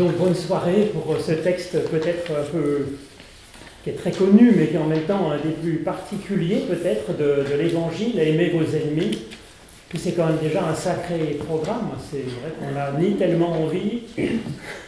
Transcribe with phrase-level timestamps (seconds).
[0.00, 2.86] Donc bonne soirée pour ce texte peut-être un peu
[3.84, 7.14] qui est très connu, mais qui est en même temps un des plus particuliers peut-être
[7.18, 9.18] de, l'évangile, aimer vos ennemis.
[9.90, 11.90] Puis c'est quand même déjà un sacré programme.
[12.10, 14.04] C'est vrai qu'on n'a ni tellement envie,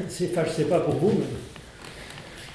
[0.01, 1.13] enfin je sais pas pour vous,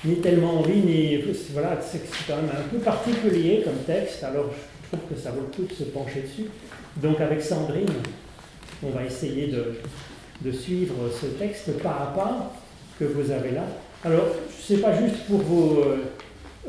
[0.03, 1.23] mais ni tellement envie, ni.
[1.53, 5.41] Voilà, c'est, quand même un peu particulier comme texte, alors je trouve que ça vaut
[5.41, 6.49] le coup de se pencher dessus.
[6.95, 7.85] Donc avec Sandrine,
[8.81, 9.75] on va essayer de,
[10.41, 12.53] de suivre ce texte pas à pas
[12.99, 13.63] que vous avez là.
[14.03, 14.27] Alors,
[14.59, 15.79] ce n'est pas juste pour vous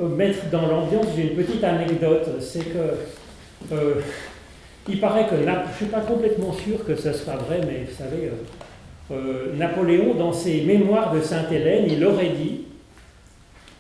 [0.01, 2.29] euh, mettre dans l'ambiance, j'ai une petite anecdote.
[2.41, 3.95] C'est que euh,
[4.89, 7.97] il paraît que, je ne suis pas complètement sûr que ce soit vrai, mais vous
[7.97, 8.31] savez,
[9.11, 12.63] euh, Napoléon, dans ses mémoires de Sainte-Hélène, il aurait dit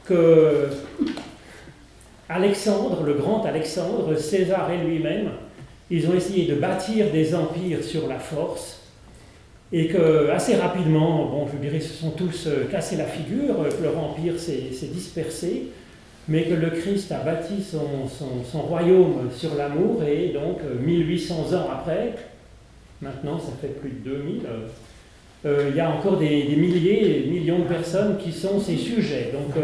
[0.05, 0.69] que
[2.29, 5.31] Alexandre, le grand Alexandre, César et lui-même,
[5.91, 8.88] ils ont essayé de bâtir des empires sur la force
[9.73, 13.83] et que assez rapidement, bon, je dirais, se sont tous euh, cassés la figure, que
[13.83, 15.69] leur empire s'est dispersé,
[16.27, 21.69] mais que le Christ a bâti son, royaume sur l'amour, et donc 1800 euh, ans
[21.73, 22.15] après,
[23.03, 24.41] maintenant ça fait plus de 2000,
[25.47, 28.77] euh, il y a encore des, des, milliers, des millions de personnes qui sont ces
[28.77, 29.33] sujets.
[29.33, 29.55] Donc,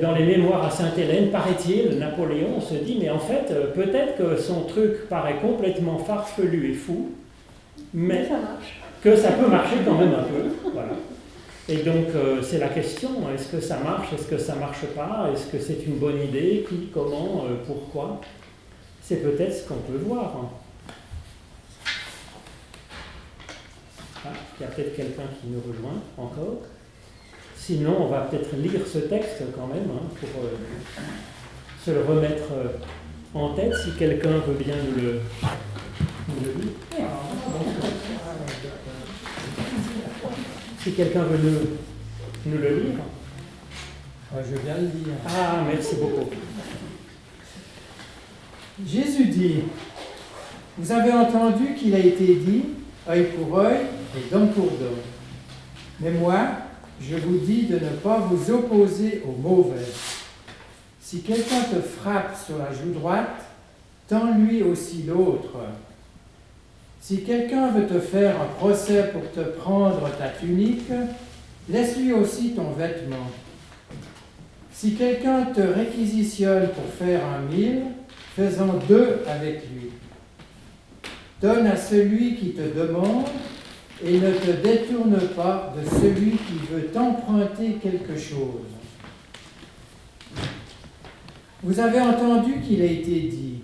[0.00, 4.62] dans les mémoires à Sainte-Hélène, paraît-il, Napoléon se dit, mais en fait, peut-être que son
[4.62, 7.10] truc paraît complètement farfelu et fou,
[7.92, 10.70] mais ça marche que ça peut marcher quand même un peu.
[10.72, 10.92] Voilà.
[11.68, 15.28] Et donc, euh, c'est la question, est-ce que ça marche, est-ce que ça marche pas,
[15.32, 18.20] est-ce que c'est une bonne idée, qui, comment, euh, pourquoi?
[19.02, 20.36] C'est peut-être ce qu'on peut voir.
[20.36, 20.48] Hein.
[24.24, 26.62] Ah, il y a peut-être quelqu'un qui nous rejoint encore.
[27.56, 30.56] Sinon, on va peut-être lire ce texte quand même hein, pour euh,
[31.84, 32.50] se le remettre
[33.34, 35.20] en tête, si quelqu'un veut bien nous le,
[36.28, 36.72] nous le lire.
[40.82, 42.98] Si quelqu'un veut nous, le lire.
[44.34, 45.14] je viens le lire.
[45.28, 46.28] Ah, merci beaucoup.
[48.84, 49.60] Jésus dit,
[50.76, 52.64] vous avez entendu qu'il a été dit,
[53.08, 53.82] œil pour œil
[54.16, 54.98] et dent pour dent.
[56.00, 56.48] Mais moi,
[57.00, 59.86] je vous dis de ne pas vous opposer au mauvais.
[61.00, 63.46] Si quelqu'un te frappe sur la joue droite,
[64.08, 65.58] tends-lui aussi l'autre.
[67.02, 70.88] Si quelqu'un veut te faire un procès pour te prendre ta tunique,
[71.68, 73.26] laisse-lui aussi ton vêtement.
[74.70, 77.82] Si quelqu'un te réquisitionne pour faire un mille,
[78.36, 79.90] fais-en deux avec lui.
[81.40, 83.26] Donne à celui qui te demande
[84.06, 88.70] et ne te détourne pas de celui qui veut t'emprunter quelque chose.
[91.64, 93.61] Vous avez entendu qu'il a été dit,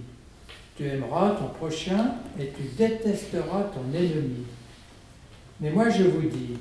[0.78, 4.44] tu aimeras ton prochain et tu détesteras ton ennemi.
[5.60, 6.56] Mais moi je vous dis,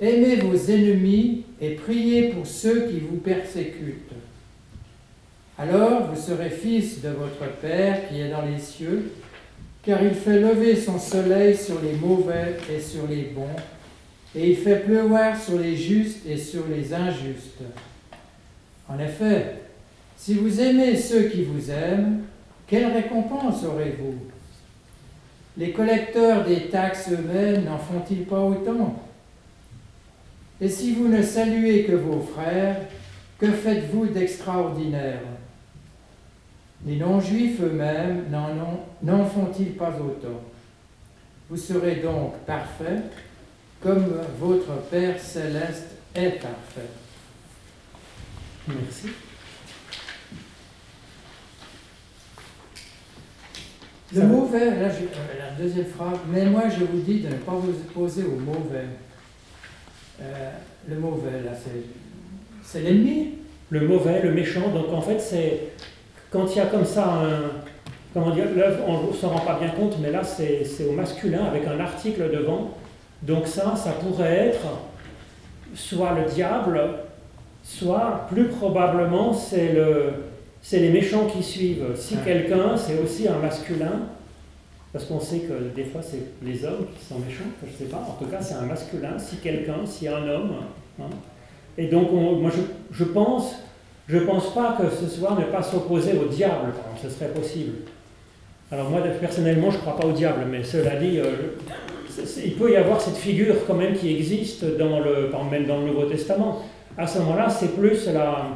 [0.00, 4.12] aimez vos ennemis et priez pour ceux qui vous persécutent.
[5.56, 9.12] Alors vous serez fils de votre Père qui est dans les cieux,
[9.84, 13.56] car il fait lever son soleil sur les mauvais et sur les bons,
[14.34, 17.62] et il fait pleuvoir sur les justes et sur les injustes.
[18.88, 19.54] En effet,
[20.16, 22.22] si vous aimez ceux qui vous aiment,
[22.68, 24.14] quelle récompense aurez-vous?
[25.56, 29.02] Les collecteurs des taxes eux-mêmes n'en font-ils pas autant?
[30.60, 32.80] Et si vous ne saluez que vos frères,
[33.38, 35.20] que faites-vous d'extraordinaire?
[36.86, 38.26] Les non-juifs eux-mêmes
[39.02, 40.42] n'en font-ils pas autant?
[41.50, 43.10] Vous serez donc parfaits
[43.82, 46.90] comme votre Père céleste est parfait.
[48.68, 49.08] Merci.
[54.14, 57.52] Le mauvais, là, euh, la deuxième phrase, mais moi je vous dis de ne pas
[57.52, 58.86] vous opposer au mauvais.
[60.22, 60.50] Euh,
[60.88, 61.52] le mauvais, là,
[62.62, 63.34] c'est l'ennemi.
[63.70, 65.60] Le mauvais, le méchant, donc en fait, c'est
[66.30, 67.42] quand il y a comme ça un.
[68.14, 68.46] Comment dire,
[68.86, 72.30] on ne se rend pas bien compte, mais là, c'est au masculin avec un article
[72.32, 72.74] devant.
[73.22, 74.66] Donc ça, ça pourrait être
[75.74, 76.80] soit le diable,
[77.62, 80.14] soit plus probablement c'est le,
[80.62, 81.86] c'est les méchants qui suivent.
[81.96, 84.08] Si quelqu'un, c'est aussi un masculin,
[84.92, 87.94] parce qu'on sait que des fois c'est les hommes qui sont méchants, je ne sais
[87.94, 90.52] pas, en tout cas c'est un masculin, si quelqu'un, si un homme.
[91.00, 91.10] Hein.
[91.76, 92.62] Et donc moi je,
[92.96, 93.56] je, pense,
[94.08, 96.72] je pense pas que ce soit ne pas s'opposer au diable,
[97.02, 97.72] ce serait possible.
[98.72, 101.56] Alors moi personnellement je ne crois pas au diable, mais cela dit, euh,
[102.44, 105.86] il peut y avoir cette figure quand même qui existe dans le, même dans le
[105.86, 106.62] Nouveau Testament.
[106.96, 108.48] À ce moment-là, c'est plus la,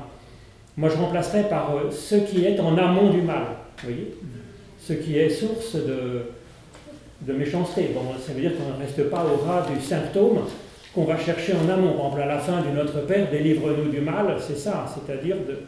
[0.76, 3.42] moi, je remplacerais par euh, ce qui est en amont du mal,
[3.78, 4.14] vous voyez
[4.80, 7.90] Ce qui est source de, méchanceté.
[7.94, 10.40] Bon, ça veut dire qu'on ne reste pas au ras du symptôme,
[10.94, 11.92] qu'on va chercher en amont.
[11.92, 15.58] Par exemple, à la fin du Notre Père, délivre-nous du mal, c'est ça, c'est-à-dire de.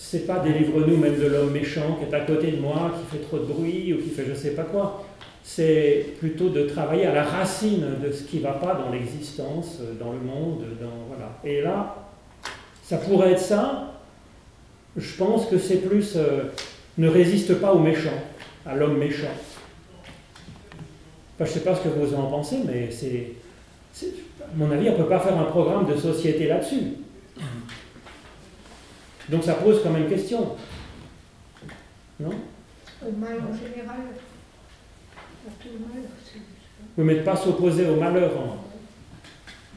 [0.00, 3.22] C'est pas délivre-nous même de l'homme méchant qui est à côté de moi, qui fait
[3.24, 5.04] trop de bruit ou qui fait je sais pas quoi.
[5.42, 9.80] C'est plutôt de travailler à la racine de ce qui ne va pas dans l'existence,
[9.98, 11.40] dans le monde, dans voilà.
[11.42, 11.96] Et là,
[12.84, 13.97] ça pourrait être ça.
[14.98, 16.44] Je pense que c'est plus euh,
[16.98, 18.18] ne résiste pas au méchant,
[18.66, 19.28] à l'homme méchant.
[21.38, 23.32] je ne sais pas ce que vous en pensez, mais c'est
[24.42, 26.94] à mon avis, on ne peut pas faire un programme de société là-dessus.
[29.28, 30.56] Donc ça pose quand même question.
[32.18, 32.30] Non?
[33.06, 34.00] Au mal en général.
[36.96, 38.32] Oui, mais pas s'opposer au malheur.
[38.36, 38.56] Hein.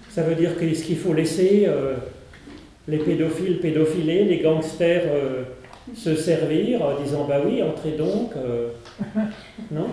[0.10, 1.98] Ça veut dire qu'est-ce qu'il faut laisser euh,
[2.88, 5.44] les pédophiles pédophiler, les gangsters euh,
[5.96, 8.34] se servir en disant bah oui, entrez donc.
[8.36, 8.70] Euh,
[9.72, 9.88] non?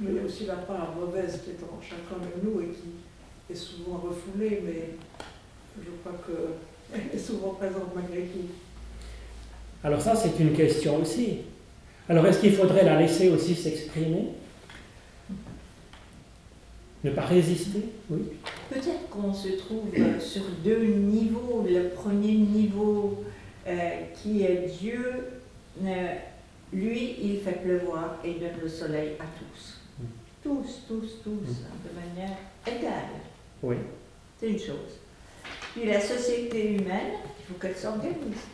[0.00, 2.68] Mais il y a aussi la part mauvaise qui est en chacun de nous et
[2.68, 4.90] qui est souvent refoulée, mais
[5.78, 8.48] je crois qu'elle est souvent présente malgré tout.
[9.82, 11.38] Alors ça, c'est une question aussi.
[12.08, 14.28] Alors est-ce qu'il faudrait la laisser aussi s'exprimer?
[17.02, 17.80] Ne pas résister
[18.10, 18.20] Oui.
[18.68, 19.86] Peut-être qu'on se trouve
[20.20, 21.64] sur deux niveaux.
[21.66, 23.24] Le premier niveau
[23.66, 25.02] euh, qui est Dieu,
[25.82, 26.14] euh,
[26.72, 29.78] lui, il fait pleuvoir et donne le soleil à tous.
[30.42, 31.88] Tous, tous, tous, mm.
[31.88, 32.36] de manière
[32.66, 33.20] égale.
[33.62, 33.76] Oui.
[34.38, 35.00] C'est une chose.
[35.74, 38.44] Puis la société humaine, il faut qu'elle s'organise.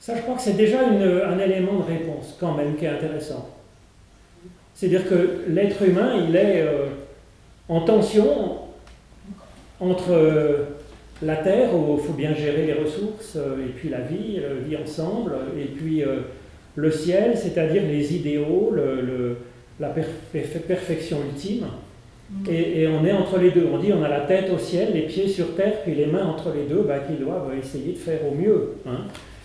[0.00, 3.48] Ça, je crois que c'est déjà un élément de réponse, quand même, qui est intéressant.
[4.74, 6.88] C'est-à-dire que l'être humain, il est euh,
[7.68, 8.58] en tension
[9.80, 10.64] entre euh,
[11.22, 14.54] la Terre, où il faut bien gérer les ressources, euh, et puis la vie, la
[14.54, 16.02] vie ensemble, et puis
[16.76, 19.36] le ciel, c'est-à-dire les idéaux, le
[19.80, 21.66] la perfection ultime.
[22.30, 22.50] Mm.
[22.50, 23.68] Et, on est entre les deux.
[23.72, 26.26] On dit on a la tête au ciel, les pieds sur terre, puis les mains
[26.26, 28.74] entre les deux, bah, qui doivent essayer de faire au mieux.
[28.86, 29.02] Hein.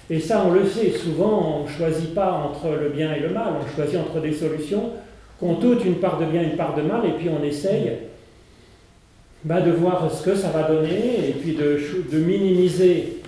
[0.09, 3.29] Et ça, on le sait, souvent, on ne choisit pas entre le bien et le
[3.29, 4.91] mal, on choisit entre des solutions
[5.37, 7.91] qui ont toutes une part de bien, une part de mal, et puis on essaye
[9.43, 11.79] bah, de voir ce que ça va donner, et puis de,
[12.11, 13.21] de minimiser,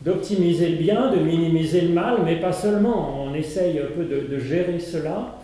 [0.00, 3.24] d'optimiser le bien, de minimiser le mal, mais pas seulement.
[3.24, 5.36] On essaye un peu de, de gérer cela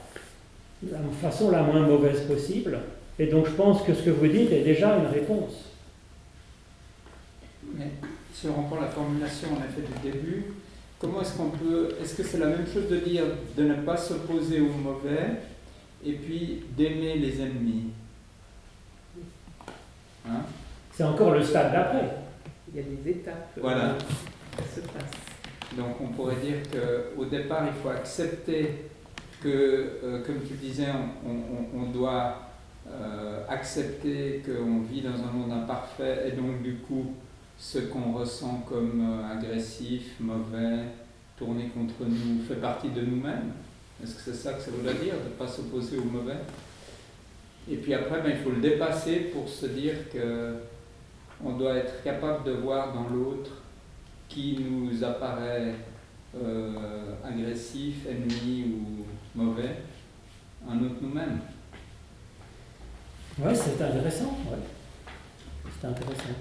[0.82, 2.78] la façon la moins mauvaise possible.
[3.18, 5.70] Et donc je pense que ce que vous dites est déjà une réponse.
[7.76, 7.90] Mais
[8.32, 10.44] si on reprend la formulation en effet du début,
[10.98, 11.88] comment est-ce qu'on peut.
[12.02, 13.24] Est-ce que c'est la même chose de dire
[13.56, 15.40] de ne pas s'opposer au mauvais
[16.04, 17.84] et puis d'aimer les ennemis?
[20.28, 20.42] Hein
[20.92, 22.18] C'est encore le stade d'après.
[22.72, 23.50] Il y a des étapes.
[23.60, 23.96] Voilà.
[24.74, 24.80] Se.
[25.76, 28.88] Donc on pourrait dire qu'au départ, il faut accepter
[29.40, 30.86] que, euh, comme tu disais,
[31.74, 32.50] on, doit
[32.88, 37.12] euh, accepter qu'on vit dans un monde imparfait et donc du coup,
[37.58, 40.84] ce qu'on ressent comme euh, agressif, mauvais,
[41.38, 43.52] tourné contre nous, fait partie de nous-mêmes.
[44.02, 46.36] Est-ce que c'est ça que ça veut dire, de ne pas s'opposer au mauvais?
[47.68, 50.56] Et puis après, ben, il faut le dépasser pour se dire que
[51.44, 53.50] on doit être capable de voir dans l'autre
[54.28, 55.74] qui nous apparaît
[57.24, 59.04] agressif, ennemi ou
[59.34, 59.76] mauvais,
[60.68, 61.40] un autre nous-mêmes.
[63.38, 64.38] Oui, c'est intéressant.
[64.50, 64.58] Ouais.
[65.78, 66.36] C'est intéressant.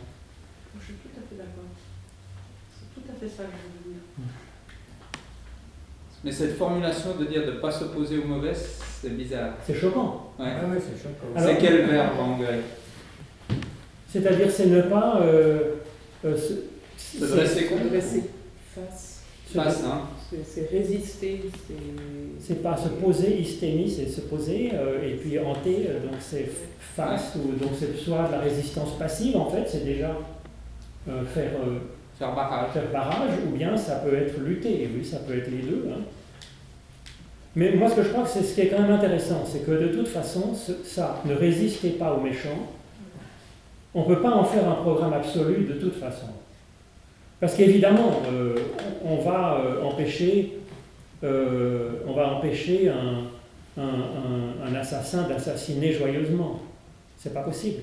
[0.79, 1.65] Je suis tout à fait d'accord.
[2.71, 4.01] C'est tout à fait ça que je veux dire.
[6.25, 9.51] Mais cette formulation de dire de ne pas s'opposer au mauvais, c'est bizarre.
[9.65, 10.31] C'est choquant.
[10.39, 10.47] Ouais.
[10.59, 11.27] Ah ouais, c'est choquant.
[11.37, 12.61] C'est quel verbe en grec
[14.11, 15.75] C'est-à-dire c'est ne pas euh,
[16.25, 17.83] euh, se, se dresser contre.
[17.91, 19.21] Face.
[19.53, 20.01] Face, hein
[20.43, 21.41] c'est résister.
[22.39, 26.49] C'est pas se poser, hystémie, c'est se poser, euh, et puis hanter, euh, donc c'est
[26.95, 30.17] face, ou donc c'est soit de la résistance passive, en fait, c'est déjà
[31.09, 31.51] euh, faire,
[32.17, 32.71] faire, barrage.
[32.73, 35.89] faire barrage, ou bien ça peut être lutter, oui, ça peut être les deux.
[35.91, 36.01] Hein.
[37.55, 39.65] Mais moi, ce que je crois que c'est ce qui est quand même intéressant, c'est
[39.65, 40.53] que de toute façon,
[40.83, 42.73] ça, ne résistez pas aux méchants,
[43.93, 46.27] on ne peut pas en faire un programme absolu de toute façon.
[47.39, 48.55] Parce qu'évidemment, euh,
[49.05, 50.57] on va euh, empêcher,
[51.23, 53.23] euh, on va empêcher un,
[54.75, 56.59] assassin d'assassiner joyeusement.
[57.17, 57.79] C'est pas possible.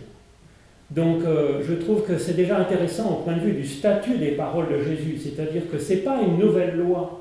[0.94, 1.20] Donc
[1.66, 4.82] je trouve que c'est déjà intéressant au point de vue du statut des paroles de
[4.82, 7.20] Jésus, c'est-à-dire que ce n'est pas une nouvelle loi.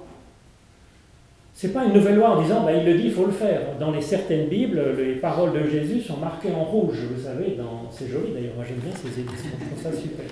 [1.54, 3.32] Ce n'est pas une nouvelle loi en disant, bah, il le dit, il faut le
[3.32, 3.62] faire.
[3.80, 7.58] Dans les certaines Bibles, les paroles de Jésus sont marquées en rouge, vous savez,
[7.92, 10.26] c'est joli d'ailleurs, moi j'aime bien ces éditions, je trouve ça super.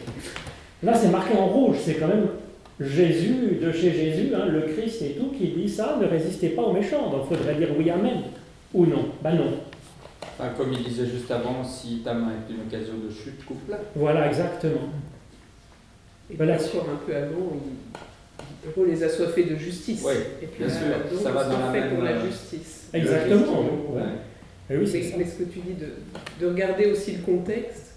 [0.82, 2.28] Là, c'est marqué en rouge, c'est quand même
[2.80, 6.62] Jésus, de chez Jésus, hein, le Christ et tout, qui dit ça, ne résistez pas
[6.62, 7.10] aux méchants.
[7.12, 8.22] Donc faudrait dire oui, Amen.
[8.74, 9.06] Ou non.
[9.22, 9.52] Ben non.
[10.40, 13.78] Enfin, comme il disait juste avant, si ta main est une occasion de chute, coupe-la.
[13.96, 14.90] Voilà, exactement.
[16.32, 16.56] Et Voilà.
[16.56, 20.02] puis encore un peu avant, il, Paul les assoiffés de justice.
[20.06, 22.12] Oui, et puis bien là, sûr, donc, ça va dans la fait même, pour la
[22.12, 22.88] euh, justice.
[22.94, 23.62] Exactement.
[23.90, 24.02] Ouais.
[24.70, 25.18] Et oui, c'est Mais, ça.
[25.18, 25.88] mais ce que tu dis de,
[26.40, 27.96] de regarder aussi le contexte,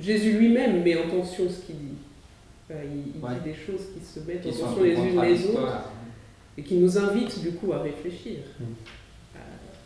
[0.00, 1.94] Jésus lui-même met en tension ce qu'il dit.
[2.68, 3.30] Enfin, il il Ouais.
[3.44, 5.84] dit des choses qui se mettent Qui en tension les unes les autres
[6.58, 8.38] et qui nous invitent du coup à réfléchir.
[8.58, 8.64] Mm.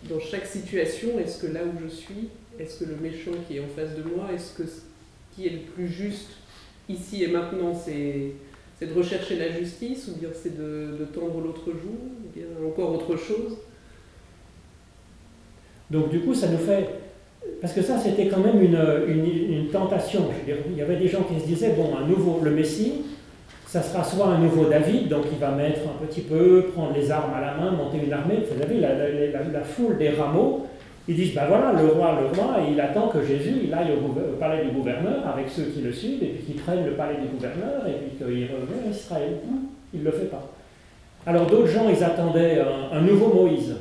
[0.08, 3.60] Dans chaque situation, est-ce que là où je suis, est-ce que le méchant qui est
[3.60, 4.82] en face de moi, est-ce que ce
[5.34, 6.30] qui est le plus juste
[6.88, 8.32] ici et maintenant, c'est
[8.84, 13.16] de rechercher la justice ou bien c'est de, tendre l'autre joue ou bien encore autre
[13.16, 13.56] chose?
[15.90, 16.86] Donc du coup, ça nous fait...
[17.60, 20.28] Parce que ça, c'était quand même une, une- tentation.
[20.30, 22.50] Je veux dire, il y avait des gens qui se disaient, bon, un nouveau, le
[22.50, 23.02] Messie,
[23.74, 27.10] ça sera soit un nouveau David, donc il va mettre un petit peu, prendre les
[27.10, 28.36] armes à la main, monter une armée.
[28.48, 30.68] Vous savez, la, foule des rameaux,
[31.08, 33.90] ils disent, ben voilà, le roi, le roi, et il attend que Jésus, il aille
[33.90, 37.16] au, palais du gouverneur avec ceux qui le suivent, et puis qu'il prenne le palais
[37.20, 39.38] du gouverneur, et puis qu'il revienne à Israël.
[39.92, 40.52] Il ne le fait pas.
[41.26, 43.74] Alors d'autres gens, ils attendaient un, un nouveau Moïse.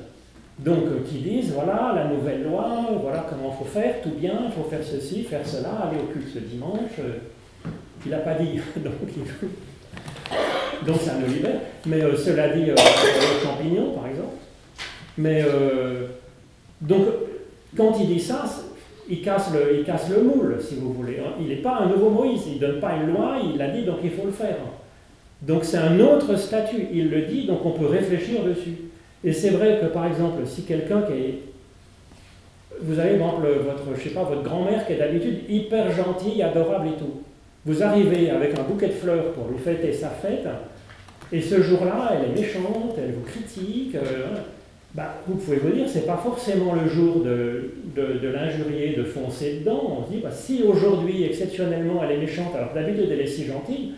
[0.58, 2.68] Donc, euh, qui disent, voilà, la nouvelle loi,
[3.00, 6.12] voilà comment il faut faire, tout bien, il faut faire ceci, faire cela, aller au
[6.12, 6.98] culte ce dimanche.
[6.98, 7.70] Euh,
[8.06, 9.50] Il n'a pas dit, donc, il-
[10.86, 11.60] donc ça nous libère.
[11.86, 14.36] Mais euh, cela dit, euh, le champignon, par exemple.
[15.18, 16.08] Mais, euh,
[16.82, 17.06] donc,
[17.76, 18.46] quand il dit ça,
[19.10, 21.18] il casse, le, il casse le moule, si vous voulez.
[21.20, 21.34] hein.
[21.40, 23.84] Il n'est pas un nouveau Moïse, il ne donne pas une loi, il l'a dit,
[23.84, 24.58] donc il faut le faire.
[25.42, 28.76] Donc c'est un autre statut, il le dit, donc on peut réfléchir dessus.
[29.26, 31.40] Et c'est vrai que par exemple, si quelqu'un qui est.
[32.82, 33.42] Vous avez votre,
[33.96, 37.22] je sais pas, votre grand-mère qui est d'habitude hyper gentille, adorable et tout.
[37.66, 40.46] Vous arrivez avec un bouquet de fleurs pour lui fêter sa fête,
[41.32, 43.96] et ce jour-là, elle est méchante, elle vous critique.
[43.96, 44.38] euh,
[44.94, 49.60] bah, vous pouvez vous dire, c'est pas forcément le jour de, de, l'injurier, de foncer
[49.60, 50.00] dedans.
[50.00, 53.46] On se dit, bah, si aujourd'hui, exceptionnellement, elle est méchante, alors d'habitude elle est si
[53.46, 53.94] gentille,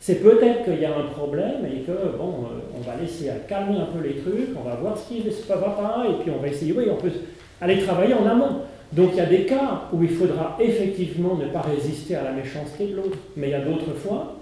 [0.00, 3.76] c'est peut-être qu'il y a un problème et que, bon, euh, on va laisser calmer
[3.76, 6.42] un peu les trucs, on va voir ce qui ne va pas, et puis on
[6.42, 7.12] va essayer, oui, on peut
[7.60, 8.62] aller travailler en amont.
[8.92, 12.32] Donc il y a des cas où il faudra effectivement ne pas résister à la
[12.32, 13.18] méchanceté de l'autre.
[13.36, 14.39] Mais il y a d'autres fois,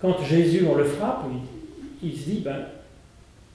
[0.00, 1.24] quand Jésus, on le frappe,
[2.02, 2.56] il, se dit, ben,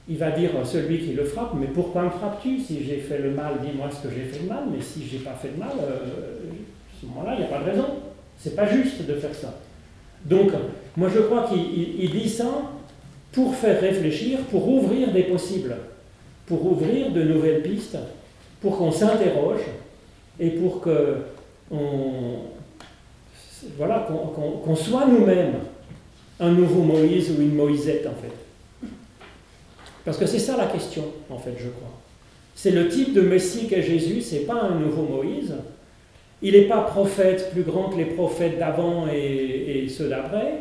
[0.08, 2.60] il va dire à celui qui le frappe, mais pourquoi me frappes-tu?
[2.60, 5.20] Si j'ai fait le mal, dis-moi ce que j'ai fait de mal, mais si j'ai
[5.20, 7.86] pas fait de mal, euh, à ce moment-là, il n'y a pas de raison.
[8.38, 9.56] C'est pas juste de faire ça.
[10.26, 10.52] Donc,
[10.98, 12.48] moi je crois qu'il il- il dit ça
[13.32, 15.76] pour faire réfléchir, pour ouvrir des possibles,
[16.46, 17.98] pour ouvrir de nouvelles pistes,
[18.62, 19.62] pour qu'on s'interroge
[20.40, 21.18] et pour que
[21.72, 22.40] on,
[23.78, 24.08] voilà,
[24.66, 25.54] qu'on soit nous-mêmes
[26.40, 28.90] un nouveau Moïse ou une Moïsette en fait.
[30.04, 32.00] Parce que c'est ça la question, en fait, je crois.
[32.54, 35.54] C'est le type de Messie qu'est Jésus, c'est pas un nouveau Moïse.
[36.42, 40.60] Il n'est pas prophète plus grand que les prophètes d'avant et, ceux d'après.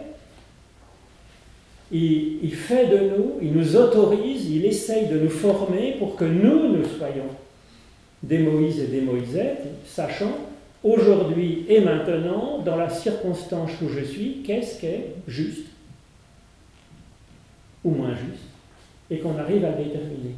[1.92, 6.24] Il, il fait de nous, il nous autorise, il essaye de nous former pour que
[6.24, 7.28] nous, nous soyons
[8.22, 10.32] des Moïse et des Moïsettes, sachant
[10.84, 15.66] aujourd'hui et maintenant, dans la circonstance où je suis, qu'est-ce qui est juste
[17.82, 18.44] ou moins juste,
[19.10, 20.34] et qu'on arrive à déterminer.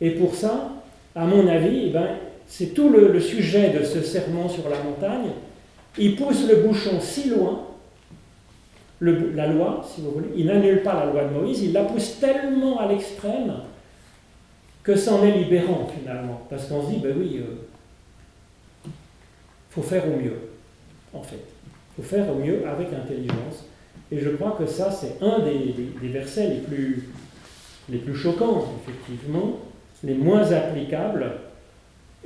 [0.00, 0.70] Et pour ça,
[1.14, 2.08] à mon avis, eh ben,
[2.46, 5.30] c'est tout le, sujet de ce sermon sur la montagne.
[5.98, 7.62] Il pousse le bouchon si loin,
[9.00, 12.18] la loi, si vous voulez, il n'annule pas la loi de Moïse, il la pousse
[12.18, 13.54] tellement à l'extrême
[14.82, 16.42] que c'en est libérant finalement.
[16.48, 17.42] Parce qu'on se dit, ben oui, il
[19.76, 20.38] faut faire au mieux,
[21.12, 21.44] en fait.
[21.98, 23.66] Il faut faire au mieux avec intelligence.
[24.10, 25.74] Et je crois que ça, c'est un des,
[26.08, 27.08] versets les plus,
[27.90, 29.58] les plus choquants, effectivement,
[30.02, 31.30] les moins applicables,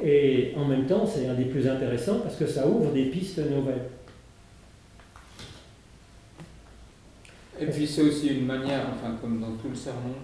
[0.00, 3.38] et en même temps, c'est un des plus intéressants parce que ça ouvre des pistes
[3.38, 3.88] nouvelles.
[7.60, 10.14] Et puis c'est aussi une manière, enfin comme dans tout le sermon,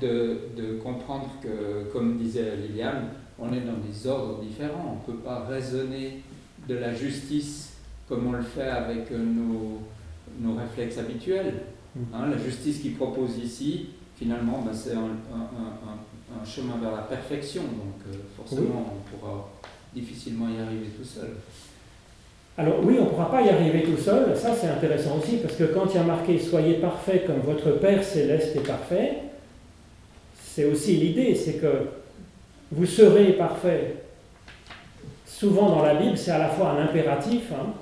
[0.00, 3.08] de comprendre que, comme disait Liliane,
[3.40, 4.98] on est dans des ordres différents.
[5.06, 6.20] On ne peut pas raisonner
[6.70, 7.70] de la justice
[8.08, 9.80] comme on le fait avec euh, nos,
[10.40, 11.54] nos réflexes habituels.
[12.14, 13.86] Hein, la justice qu'il propose ici,
[14.16, 14.98] finalement, ben, c'est un,
[15.34, 17.62] un- un- un- un chemin vers la perfection.
[17.62, 19.50] Donc euh, forcément, on pourra
[19.94, 21.30] difficilement y arriver tout seul.
[22.56, 25.54] Alors oui, on ne pourra pas y arriver tout seul, ça c'est intéressant aussi, parce
[25.56, 29.18] que quand il y a marqué Soyez parfaits comme votre Père céleste est parfait,
[30.44, 31.86] c'est aussi l'idée, c'est que
[32.70, 34.04] vous serez parfaits.
[35.40, 37.72] Souvent dans la Bible, c'est à la fois un impératif, hein,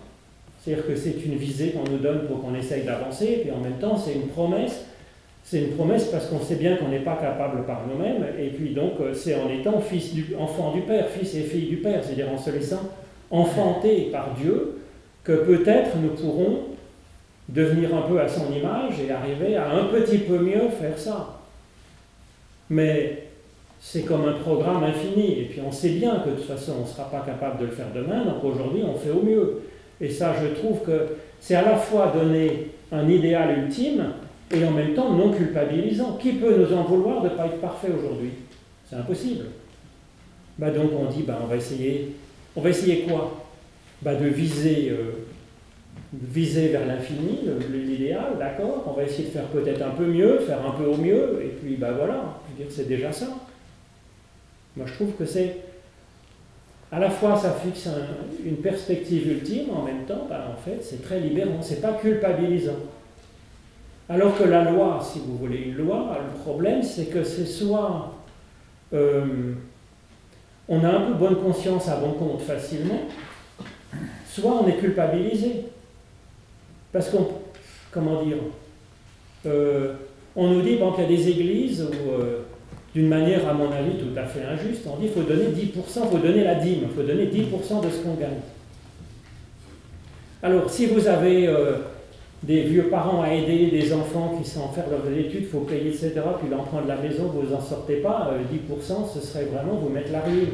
[0.60, 3.58] c'est-à-dire que c'est une visée qu'on nous donne pour qu'on essaye d'avancer, et puis en
[3.58, 4.84] même temps c'est une promesse.
[5.42, 8.74] C'est une promesse parce qu'on sait bien qu'on n'est pas capable par nous-mêmes, et puis
[8.74, 9.82] donc euh, c'est en étant
[10.38, 12.92] enfant du Père, fils et fille du Père, c'est-à-dire en se laissant
[13.28, 14.78] enfanter par Dieu,
[15.24, 16.60] que peut-être nous pourrons
[17.48, 21.40] devenir un peu à son image et arriver à un petit peu mieux faire ça.
[22.70, 23.27] Mais
[23.80, 26.82] c'est comme un programme infini, et puis on sait bien que de toute façon on
[26.82, 29.62] ne sera pas capable de le faire demain, donc aujourd'hui on fait au mieux.
[30.00, 34.04] Et ça, je trouve que c'est à la fois donner un idéal ultime
[34.54, 36.18] et en même temps non culpabilisant.
[36.20, 38.30] Qui peut nous en vouloir de ne pas être parfait aujourd'hui?
[38.88, 39.46] C'est impossible.
[40.58, 42.16] Bah donc on dit, bah on va essayer,
[42.56, 43.44] on va essayer quoi?
[44.02, 45.26] Bah De viser, euh,
[46.12, 47.40] viser vers l'infini,
[47.72, 48.84] l'idéal, d'accord?
[48.88, 51.48] On va essayer de faire peut-être un peu mieux, faire un peu au mieux, et
[51.48, 53.26] puis bah voilà, c'est déjà ça.
[54.78, 55.56] Moi je trouve que c'est
[56.90, 57.88] à la fois ça fixe
[58.42, 62.78] une perspective ultime, en même temps, bah, en fait, c'est très libérant, c'est pas culpabilisant.
[64.08, 68.14] Alors que la loi, si vous voulez une loi, le problème c'est que c'est soit
[68.94, 69.52] euh,
[70.68, 73.00] on a un peu bonne conscience à bon compte facilement,
[74.26, 75.64] soit on est culpabilisé.
[76.92, 77.28] Parce qu'on,
[77.90, 78.36] comment dire,
[79.46, 79.94] euh,
[80.34, 82.42] on nous dit, qu'il y a des églises où euh,
[82.94, 84.86] d'une manière, à mon avis, tout à fait injuste.
[84.86, 87.84] On dit qu'il faut donner 10%, il faut donner la dîme, il faut donner 10%
[87.84, 88.40] de ce qu'on gagne.
[90.42, 91.72] Alors, si vous avez euh,
[92.42, 95.60] des vieux parents à aider, des enfants qui sont en faire leurs études, il faut
[95.60, 99.44] payer, etc., puis l'emprunt de la maison, vous n'en sortez pas, 10%, euh, ce serait
[99.44, 100.48] vraiment vous mettre la ruine.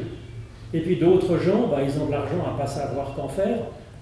[0.73, 3.59] Et puis d'autres gens, bah, ils ont de l'argent à ne pas savoir qu'en faire.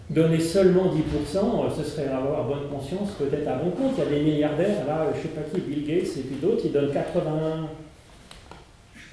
[0.10, 3.94] Donner seulement 10%, euh, ce serait avoir bonne conscience, peut-être à bon compte.
[3.98, 6.38] Il y a des milliardaires, là, je ne sais pas qui, Bill Gates et puis
[6.42, 7.70] d'autres, ils donnent 80,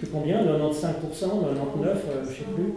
[0.06, 0.42] combien?
[0.42, 2.74] 95%, 99%, euh, je ne sais plus,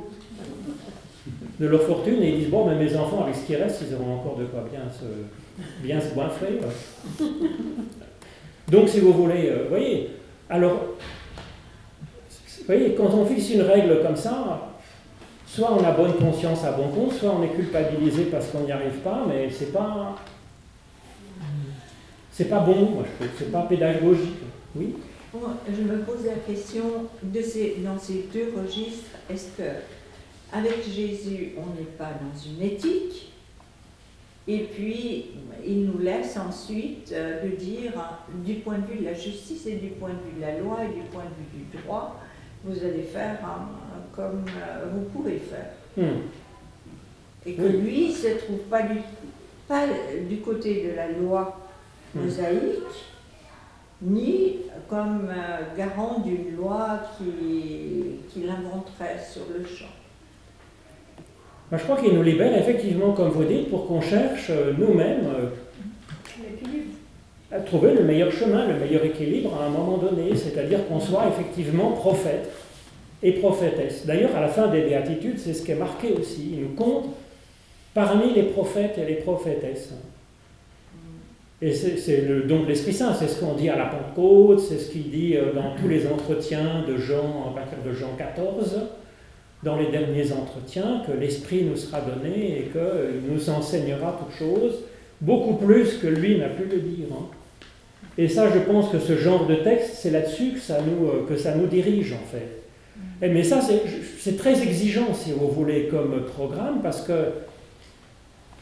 [1.59, 3.95] de leur fortune, et ils disent, bon, mais mes enfants, avec ce qui reste, ils
[3.95, 5.05] auront encore de quoi bien se,
[5.81, 6.13] bien se.
[8.69, 10.09] Donc, si vous voulez, vous euh, voyez,
[10.49, 10.73] alors,
[12.59, 14.71] vous voyez, quand on fixe une règle comme ça,
[15.45, 18.71] soit on a bonne conscience à bon compte, soit on est culpabilisé parce qu'on n'y
[18.71, 20.15] arrive pas, mais c'est pas.
[22.31, 24.39] C'est pas bon, moi je trouve, c'est pas pédagogique.
[24.75, 24.95] Oui
[25.33, 29.69] je me pose la question de ces, dans ces deux registres, est-ce que
[30.51, 33.31] avec Jésus, on n'est pas dans une éthique?
[34.47, 35.31] Et puis,
[35.65, 37.93] il nous laisse ensuite euh, de dire,
[38.45, 40.79] du point de vue de la justice et du point de vue de la loi
[40.83, 42.19] et du point de vue du droit,
[42.65, 43.39] vous allez faire
[44.15, 45.71] comme euh, vous pouvez faire.
[45.97, 46.21] Hmm.
[47.45, 48.99] Et que lui, il ne se trouve pas du,
[49.67, 49.85] pas
[50.29, 51.57] du côté de la loi
[52.13, 52.21] hmm.
[52.21, 53.12] mosaïque,
[54.03, 54.57] ni
[54.89, 59.85] comme euh, garant d'une loi qui, qui l'inventerait sur le champ.
[61.71, 65.49] je crois qu'il nous libère effectivement, comme vous dites, pour qu'on cherche euh, nous-mêmes euh,
[67.51, 71.27] à trouver le meilleur chemin, le meilleur équilibre à un moment donné, c'est-à-dire qu'on soit
[71.27, 72.51] effectivement prophète
[73.21, 74.05] et prophétesse.
[74.05, 76.51] D'ailleurs, à la fin des béatitudes, c'est ce qui est marqué aussi.
[76.53, 77.09] Il nous compte
[77.93, 79.93] parmi les prophètes et les prophétesses.
[81.65, 84.77] Et c'est le don de l'Esprit Saint, c'est ce qu'on dit à la Pentecôte, c'est
[84.77, 88.81] ce qu'il dit euh, dans tous les entretiens de Jean, à partir de Jean 14,
[89.63, 94.79] dans les derniers entretiens, que l'Esprit nous sera donné et qu'il nous enseignera toutes choses,
[95.21, 97.07] beaucoup plus que lui n'a pu le dire.
[97.13, 97.27] Hein.
[98.17, 101.25] Et ça, je pense que ce genre de texte, c'est là-dessus que, ça nous, euh,
[101.29, 102.59] que ça nous dirige, en fait.
[103.21, 103.61] mais ça,
[104.19, 107.29] c'est très exigeant, si vous voulez, comme programme, parce que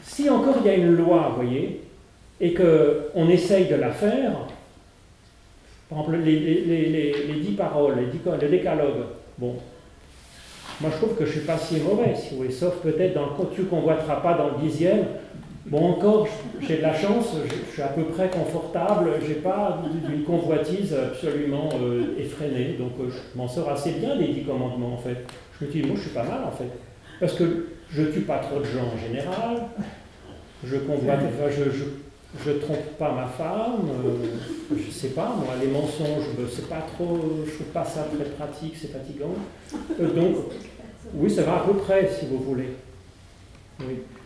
[0.03, 1.81] si encore il y a une loi, vous voyez,
[2.41, 4.31] et qu'on essaye de la faire,
[5.89, 9.05] par exemple, les, dix paroles, les dix, le décalogue,
[9.37, 9.55] bon,
[10.81, 13.13] moi je trouve que je ne suis pas si mauvais, si vous voulez, sauf peut-être
[13.13, 15.05] dans le tu convoiteras pas dans le dixième.
[15.67, 16.27] Bon, encore,
[16.59, 19.79] j'ai de la chance, je, suis à peu près confortable, j'ai pas
[20.11, 24.95] une convoitise absolument euh, effrénée, donc euh, je m'en sors assez bien des dix commandements
[24.95, 25.17] en fait.
[25.59, 26.71] Je me dis, moi je suis pas mal en fait,
[27.19, 29.67] parce que je tue pas trop de gens en général,
[30.65, 31.83] je convoite, enfin, je
[32.39, 37.19] je trompe pas ma femme, euh, je sais pas, moi, les mensonges, c'est pas trop,
[37.45, 39.33] je trouve pas ça très pratique, c'est fatigant.
[39.99, 40.37] Euh, donc,
[41.13, 42.69] oui, ça va à peu près, si vous voulez.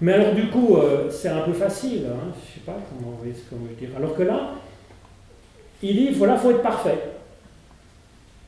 [0.01, 3.17] Mais alors, du coup, euh, c'est un peu facile, hein, je sais pas comment,
[3.49, 3.89] comment dire.
[3.97, 4.51] Alors que là,
[5.81, 6.99] il dit, voilà, il faut être parfait.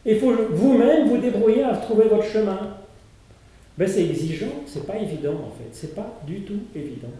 [0.06, 2.78] Il faut vous-même vous débrouiller à trouver votre chemin.
[3.78, 7.12] Ben, c'est exigeant, c'est pas évident en fait, c'est pas du tout évident.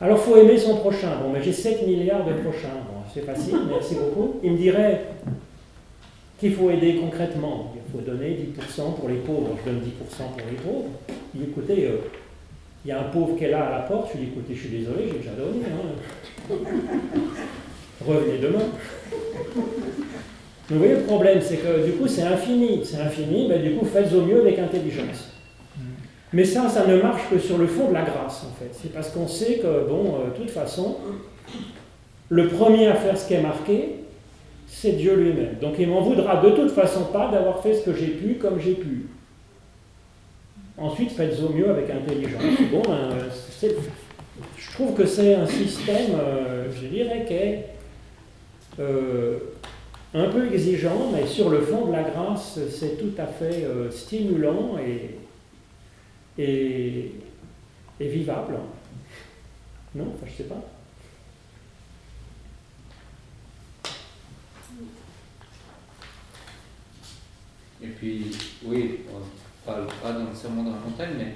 [0.00, 1.16] Alors, il faut aimer son prochain.
[1.22, 2.68] Bon, mais j'ai 7 milliards de prochains.
[2.86, 4.36] Bon, c'est facile, merci beaucoup.
[4.44, 5.06] Il me dirait
[6.38, 7.74] qu'il faut aider concrètement.
[7.74, 9.56] Il faut donner 10% pour les pauvres.
[9.64, 9.82] Je donne 10%
[10.36, 10.90] pour les pauvres.
[11.34, 11.96] Il dit, écoutez, euh,
[12.84, 14.10] il y a un pauvre qui est là à la porte.
[14.12, 15.64] Je lui dis, écoutez, je suis désolé, j'ai déjà donné.
[15.66, 16.54] Hein.
[18.06, 18.66] revenez demain.
[20.70, 22.82] Vous voyez, le problème, c'est que du coup, c'est infini.
[22.84, 25.37] C'est infini, mais du coup, faites au mieux avec intelligence.
[26.32, 28.70] Mais ça, ça ne marche que sur le fond de la grâce, en fait.
[28.72, 30.96] C'est parce qu'on sait que, bon, euh, de toute façon,
[32.28, 33.94] le premier à faire ce qui est marqué,
[34.66, 35.56] c'est Dieu lui-même.
[35.60, 38.60] Donc il m'en voudra de toute façon pas d'avoir fait ce que j'ai pu comme
[38.60, 39.06] j'ai pu.
[40.76, 42.42] Ensuite, faites au mieux avec intelligence.
[42.70, 43.08] Bon, ben,
[44.56, 47.64] je trouve que c'est un système, euh, je dirais, qui est
[48.78, 49.38] euh,
[50.12, 54.76] un peu exigeant, mais sur le fond de la grâce, c'est tout à fait stimulant
[54.78, 55.16] et,
[56.38, 57.12] et,
[58.00, 58.54] vivable.
[59.94, 60.62] Non Enfin, Je sais pas.
[67.80, 68.30] Et puis,
[68.64, 71.34] oui, on parle pas dans le sermon dans la montagne, mais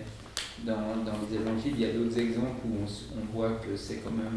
[0.65, 2.85] dans, les évangiles, il y a d'autres exemples où
[3.17, 4.35] on voit que c'est quand même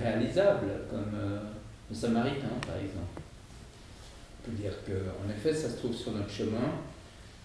[0.00, 1.38] réalisable, comme euh,
[1.90, 3.20] le Samaritain, par exemple.
[4.40, 6.72] On peut dire qu'en effet, ça se trouve sur notre chemin,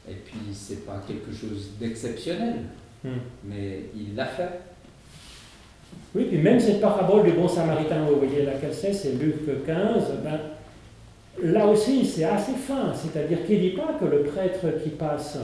[0.10, 2.56] et puis c'est pas quelque chose d'exceptionnel,
[3.04, 3.10] Hmm.
[3.46, 4.50] mais il l'a fait.
[6.15, 10.04] Oui, puis même cette parabole du bon samaritain, vous voyez laquelle c'est, c'est Luc 15,
[10.24, 10.39] ben,
[11.43, 15.38] là aussi c'est assez fin, c'est-à-dire qu'il ne dit pas que le prêtre qui passe,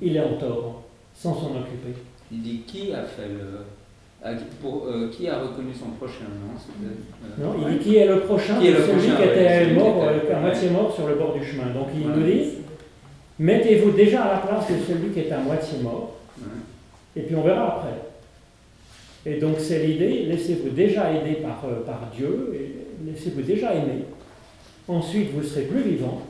[0.00, 0.82] il est en tort,
[1.14, 1.94] sans s'en occuper.
[2.32, 4.30] Il dit qui a fait le.
[4.62, 6.54] pour, euh, qui a reconnu son prochain, non
[7.44, 9.74] euh, Non, il dit qui est le prochain, Qui est le celui prochain, qui était
[9.74, 11.66] mort, euh, à moitié mort sur le bord du chemin.
[11.74, 12.16] Donc il Ouais.
[12.16, 12.44] nous dit,
[13.38, 16.16] mettez-vous déjà à la place de celui qui est à moitié mort,
[17.16, 17.98] et puis on verra après.
[19.24, 24.04] Et donc c'est l'idée, laissez-vous déjà aider par, euh, par Dieu, et laissez-vous déjà aimer.
[24.88, 26.22] Ensuite, vous serez plus vivant.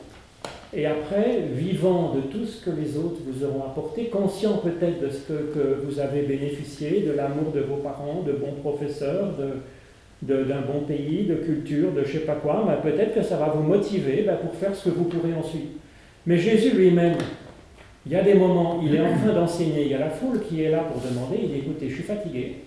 [0.75, 5.09] Et après, vivant de tout ce que les autres vous auront apporté, conscient peut-être de
[5.09, 10.33] ce que, que vous avez bénéficié, de l'amour de vos parents, de bons professeurs, de,
[10.33, 13.37] de- d'un bon pays, de culture, de je sais pas quoi, ben, peut-être que ça
[13.37, 15.77] va vous motiver ben, pour faire ce que vous pourrez ensuite.
[16.25, 17.17] Mais Jésus lui-même,
[18.05, 20.41] il y a des moments, il est en train d'enseigner, il y a la foule
[20.41, 22.57] qui est là pour demander, il dit écoutez, je suis fatigué,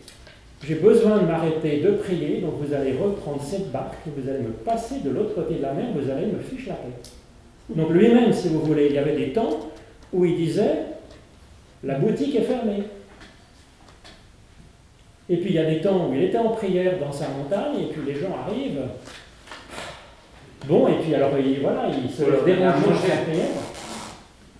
[0.64, 4.50] j'ai besoin de m'arrêter, de prier, donc vous allez reprendre cette barque, vous allez me
[4.50, 7.10] passer de l'autre côté de la mer, vous allez me fiche la paix.
[7.74, 9.70] Donc lui-même, si vous voulez, il y avait des temps
[10.12, 10.76] où il disait
[11.84, 12.82] la boutique est fermée.
[15.28, 17.82] Et puis il y a des temps où il était en prière dans sa montagne,
[17.82, 18.82] et puis les gens arrivent.
[20.66, 23.08] Bon, et puis alors il, voilà, il se Faut leur donner à dérange dans manger.
[23.08, 23.46] sa prière.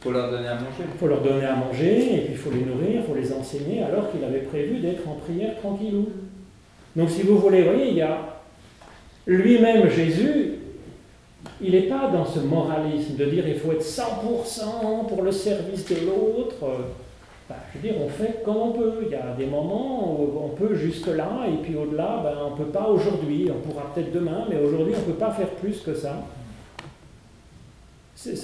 [0.01, 0.85] faut leur donner à manger.
[0.93, 3.33] Il faut leur donner à manger, et puis il faut les nourrir, il faut les
[3.33, 6.09] enseigner, alors qu'il avait prévu d'être en prière tranquillou.
[6.95, 8.19] Donc si vous voulez, vous voyez, il y a
[9.27, 10.53] lui-même Jésus,
[11.61, 15.87] il n'est pas dans ce moralisme de dire il faut être 100% pour le service
[15.89, 16.65] de l'autre.
[17.49, 19.03] Bah, je veux dire, on fait comme on peut.
[19.03, 22.57] Il y a des moments où on peut jusque-là, et puis au-delà, bah, on ne
[22.57, 23.49] peut pas aujourd'hui.
[23.51, 26.25] On pourra peut-être demain, mais aujourd'hui, on ne peut pas faire plus que ça.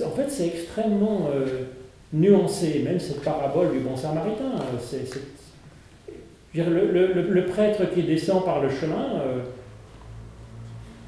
[0.05, 1.65] En fait, c'est extrêmement euh,
[2.13, 4.45] nuancé, même cette parabole du bon samaritain.
[4.45, 4.97] Euh,
[6.55, 9.41] je veux dire, le, prêtre qui descend par le chemin, euh,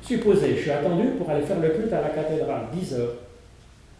[0.03, 3.15] supposez, je suis attendu pour aller faire le culte à la cathédrale, 10 heures.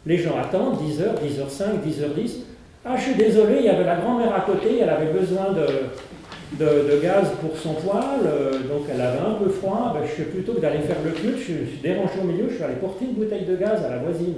[0.07, 2.41] Les gens attendent 10 heures, 10h05, 10h10
[2.87, 7.01] ah, je suis désolé, il y avait la grand-mère à côté, elle avait besoin de,
[7.01, 9.93] gaz pour son poêle, euh, donc elle avait un peu froid.
[9.95, 12.57] Ben, je suis plutôt que d'aller faire le culte, je, suis dérangé au milieu, je
[12.57, 14.35] suis allé porter une bouteille de gaz à la voisine.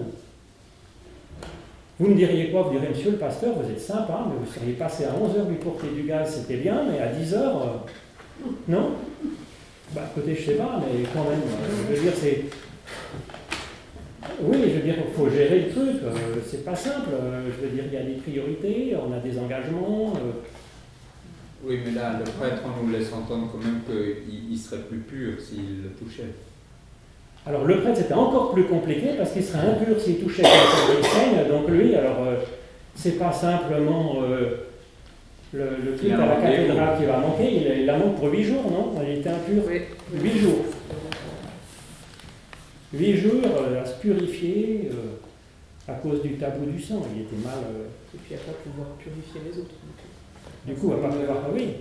[1.99, 2.63] Vous me diriez quoi?
[2.63, 5.57] Vous direz, monsieur le pasteur, vous êtes sympa, mais vous seriez passé à 11h lui
[5.57, 8.91] porter du gaz, c'était bien, mais à 10h, euh, non?
[9.93, 12.45] Bah écoutez, je sais pas, mais quand même, euh, je veux dire, c'est.
[14.43, 16.11] Oui, je veux dire, il faut gérer le truc, euh,
[16.47, 17.09] c'est pas simple.
[17.13, 20.13] euh, je veux dire, il y a des priorités, on a des engagements.
[20.17, 20.33] euh,
[21.65, 24.99] Oui, mais là, le prêtre, on nous laisse entendre quand même qu'il il serait plus
[24.99, 26.35] pur s'il le touchait.
[27.47, 31.49] Alors le prêtre c'était encore plus compliqué parce qu'il serait impur s'il touchait saigne.
[31.49, 32.35] Donc lui, alors euh,
[32.97, 34.67] c'est pas simplement euh,
[35.53, 38.43] le, le culte à la cathédrale qui va manquer, il, il la manque pour huit
[38.45, 39.01] jours, non?
[39.03, 39.81] Il était impur Oui.
[40.21, 40.65] huit jours.
[42.93, 47.03] Huit jours euh, à se purifier euh, à cause du tabou du sang.
[47.15, 47.59] Il était mal.
[47.65, 49.75] euh, Et puis à pas pouvoir purifier les autres.
[50.67, 51.39] du coup, à pas pouvoir.
[51.47, 51.75] ah oui.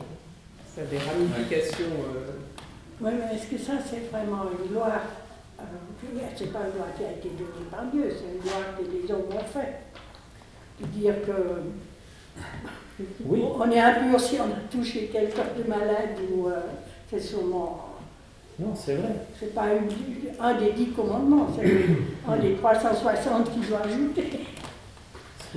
[0.76, 1.86] Ça a des ramifications.
[2.16, 2.32] euh,
[3.02, 4.92] Oui, mais est-ce que ça, c'est vraiment une loi
[5.60, 5.64] euh,
[6.36, 9.12] C'est pas une loi qui a été donnée par Dieu, c'est une loi que les
[9.14, 9.76] hommes ont fait.
[10.82, 12.42] De dire que
[13.26, 13.42] Oui.
[13.58, 16.60] on est impur si on a touché quelqu'un de malade ou euh,
[17.10, 17.85] c'est sûrement.
[18.60, 19.10] Non, c'est vrai.
[19.38, 19.66] C'est pas
[20.42, 24.24] un des dix commandements, c'est un des 360 qu'ils ont ajouté.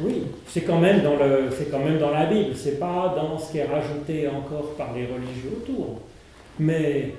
[0.01, 2.55] Oui, c'est quand même dans le, c'est quand même dans la Bible.
[2.55, 6.01] C'est pas dans ce qui est rajouté encore par les religieux autour.
[6.59, 7.15] Mais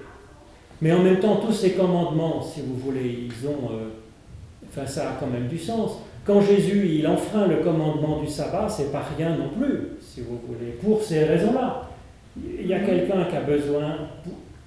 [0.82, 3.72] Mais en même temps, tous ces commandements, si vous voulez, ils ont.
[3.74, 3.90] euh,
[4.70, 6.00] enfin, ça a quand même du sens.
[6.26, 10.40] Quand Jésus il enfreint le commandement du sabbat, c'est pas rien non plus, si vous
[10.48, 11.90] voulez, pour ces raisons-là.
[12.38, 13.96] Il y a quelqu'un qui a besoin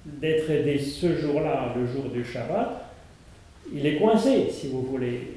[0.05, 2.91] d'être aidé ce jour-là, le jour du Shabbat,
[3.73, 5.27] il est coincé, si vous voulez.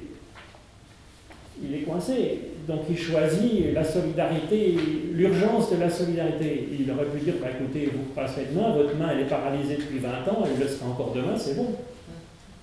[1.62, 2.40] Il est coincé.
[2.66, 4.76] Donc il choisit la solidarité,
[5.12, 6.68] l'urgence de la solidarité.
[6.79, 9.98] Il aurait pu dire, bah, écoutez, vous passez demain, votre main elle est paralysée depuis
[9.98, 11.68] 20 ans, elle le sera encore demain, c'est bon.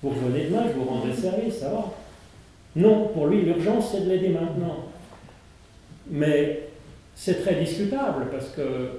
[0.02, 1.94] Vous revenez demain, je vous rendrai service, ça va.
[2.76, 4.86] Non, pour lui, l'urgence, c'est de l'aider maintenant.
[6.10, 6.68] Mais
[7.14, 8.90] c'est très discutable parce que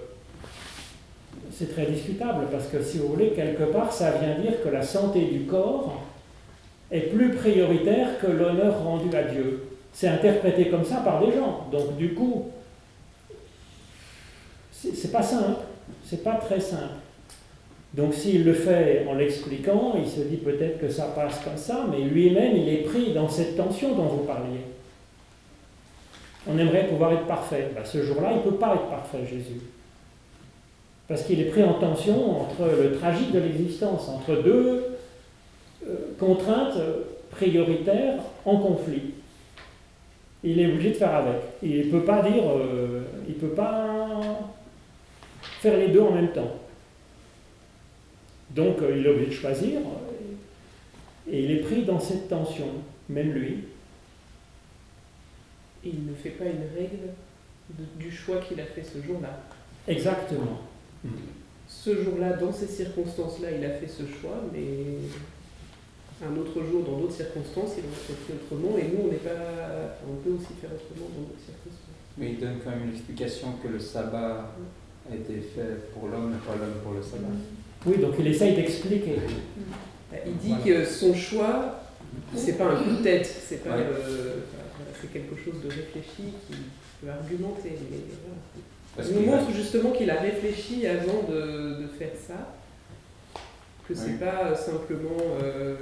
[1.57, 4.81] c'est très discutable parce que si vous voulez, quelque part, ça vient dire que la
[4.81, 6.01] santé du corps
[6.91, 9.63] est plus prioritaire que l'honneur rendu à Dieu.
[9.93, 11.67] C'est interprété comme ça par des gens.
[11.71, 12.49] Donc du coup,
[14.71, 15.61] c'est pas simple,
[16.03, 16.95] c'est pas très simple.
[17.93, 21.85] Donc s'il le fait en l'expliquant, il se dit peut-être que ça passe comme ça,
[21.89, 24.59] mais lui-même, il est pris dans cette tension dont vous parliez.
[26.47, 27.69] On aimerait pouvoir être parfait.
[27.73, 29.61] Ben, ce jour-là, il ne peut pas être parfait, Jésus.
[31.07, 34.83] Parce qu'il est pris en tension entre le tragique de l'existence, entre deux
[35.87, 36.77] euh, contraintes
[37.31, 39.13] prioritaires en conflit.
[40.43, 41.35] Il est obligé de faire avec.
[41.61, 44.07] Il ne peut pas dire, euh, il peut pas
[45.59, 46.55] faire les deux en même temps.
[48.51, 52.67] Donc euh, il est obligé de choisir euh, et il est pris dans cette tension,
[53.09, 53.59] même lui.
[55.83, 57.09] Il ne fait pas une règle
[57.77, 59.39] de- du choix qu'il a fait ce jour-là.
[59.87, 60.61] Exactement.
[61.67, 64.97] Ce jour-là, dans ces circonstances-là, il a fait ce choix, mais
[66.25, 69.97] un autre jour, dans d'autres circonstances, il aurait fait autrement, et nous, on n'est pas.
[70.09, 71.81] On peut aussi faire autrement dans d'autres circonstances.
[72.17, 74.55] Mais il donne quand même une explication que le sabbat
[75.11, 77.35] a été fait pour l'homme et pas l'homme pour le sabbat.
[77.85, 79.15] Oui, donc il essaye d'expliquer.
[80.25, 81.81] Il dit que son choix,
[82.33, 83.83] c'est pas un coup de tête, c'est pas Ouais.
[83.83, 84.35] euh,
[85.01, 86.55] c'est quelque chose de réfléchi qui
[87.01, 87.71] peut argumenter.
[87.91, 88.37] Mais voilà.
[88.95, 92.55] Parce Il nous montre justement qu'il a réfléchi avant de, de faire ça,
[93.87, 94.17] que c'est Oui.
[94.17, 95.75] pas simplement euh,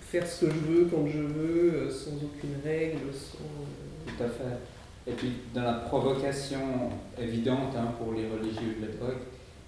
[0.00, 3.38] faire ce que je veux quand je veux, euh, sans aucune règle, sans.
[3.38, 5.10] euh, Tout à fait.
[5.10, 6.90] Et puis, dans la provocation
[7.20, 9.22] évidente hein, pour les religieux de l'époque,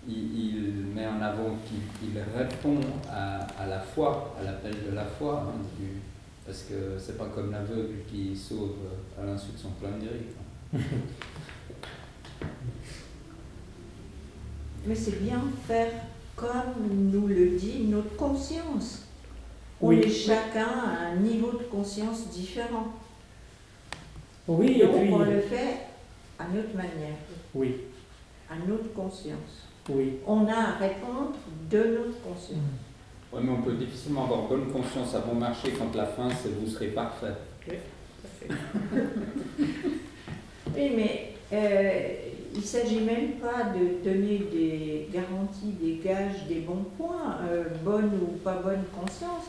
[0.08, 4.94] il, il met en avant qu'il il répond à, à la foi, à l'appel de
[4.94, 6.00] la foi, hein, du-
[6.46, 8.74] parce que c'est pas comme l'aveugle qui sauve
[9.20, 10.26] à l'insu de son plein gré.
[10.72, 10.80] quoi.
[14.86, 15.90] Mais c'est bien faire
[16.36, 19.06] comme nous le dit notre conscience.
[19.80, 20.00] On Oui.
[20.00, 22.88] est chacun à un niveau de conscience différent.
[24.48, 25.12] Oui, et Donc puis.
[25.12, 25.76] on le fait
[26.38, 27.16] à notre manière,
[27.54, 27.76] Oui,
[28.50, 29.68] à notre conscience.
[29.88, 30.14] oui.
[30.26, 31.32] On a à répondre
[31.70, 32.58] de notre conscience.
[33.32, 36.50] Ouais, mais on peut difficilement avoir bonne conscience à bon marché quand la fin c'est
[36.50, 37.34] vous serez parfait.
[37.60, 37.80] fait.
[40.74, 42.08] Oui, mais euh,
[42.54, 47.64] il ne s'agit même pas de donner des garanties, des gages, des bons points, euh,
[47.82, 49.44] bonne ou pas bonne conscience.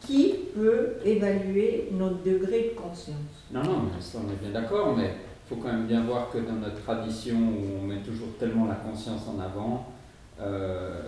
[0.00, 3.16] Qui peut évaluer notre degré de conscience
[3.50, 6.30] Non, non, mais ça on est bien d'accord, mais il faut quand même bien voir
[6.30, 9.86] que dans notre tradition où on met toujours tellement la conscience en avant,
[10.40, 11.00] euh,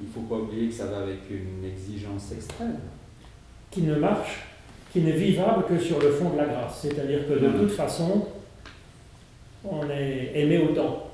[0.00, 2.78] il ne faut pas oublier que ça va avec une exigence extrême.
[3.70, 4.46] Qui ne marche,
[4.92, 6.80] qui n'est vivable que sur le fond de la grâce.
[6.82, 8.26] C'est-à-dire que de toute façon,
[9.70, 11.04] on est aimé autant.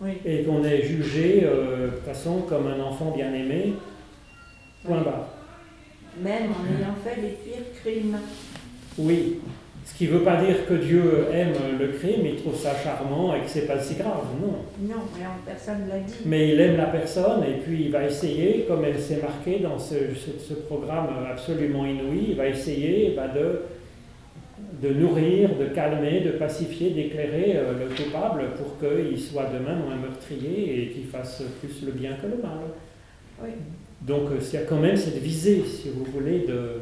[0.00, 0.10] Oui.
[0.24, 3.74] Et qu'on est jugé euh, de toute façon comme un enfant bien aimé.
[4.84, 5.28] Point barre.
[6.20, 8.18] Même en ayant fait les pires crimes.
[8.98, 9.38] Oui.
[9.86, 13.34] Ce qui ne veut pas dire que Dieu aime le crime, il trouve ça charmant
[13.34, 14.24] et que c'est pas si grave.
[14.40, 14.54] Non.
[14.80, 16.14] Non, mais personne ne l'a dit.
[16.24, 19.78] Mais il aime la personne et puis il va essayer, comme elle s'est marquée dans
[19.78, 23.60] ce, ce- ce programme absolument inouï, il va essayer bah, de,
[24.82, 29.96] de nourrir, de calmer, de pacifier, d'éclairer euh, le coupable pour qu'il soit demain moins
[29.96, 32.58] meurtrier et qu'il fasse plus le bien que le mal.
[33.42, 33.50] Oui.
[34.02, 36.80] Donc euh, il y a quand même cette visée, si vous voulez, de,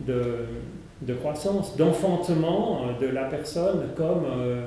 [0.00, 0.22] de,
[1.02, 4.66] de croissance, d'enfantement euh, de la personne comme euh,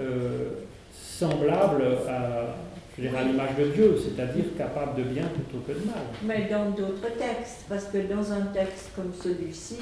[0.00, 0.48] euh,
[0.92, 2.56] semblable à,
[2.96, 6.02] je dirais, à l'image de Dieu, c'est-à-dire capable de bien plutôt que de mal.
[6.24, 9.76] Mais dans d'autres textes, parce que dans un texte comme celui-ci,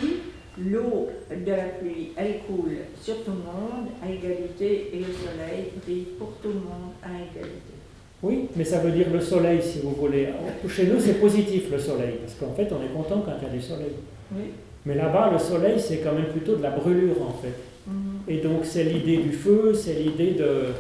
[0.59, 5.73] l'eau de la pluie, elle coule sur tout le monde à égalité et le soleil
[5.83, 7.75] brille pour tout le monde à égalité.
[8.23, 10.29] Oui, mais ça veut dire le soleil, si vous voulez.
[10.69, 13.51] Chez nous, c'est positif le soleil, parce qu'en fait, on est content quand il y
[13.51, 13.93] a du soleil.
[14.33, 14.51] Oui.
[14.87, 17.55] Mais là-bas, le soleil, c'est quand même plutôt de la brûlure, en fait.
[17.89, 18.19] Mhm.
[18.29, 20.75] Et donc c'est l'idée du feu, c'est l'idée de,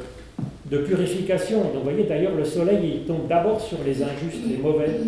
[0.70, 1.62] de purification.
[1.62, 5.00] Donc vous voyez d'ailleurs le soleil il tombe d'abord sur les injustes, les mauvais,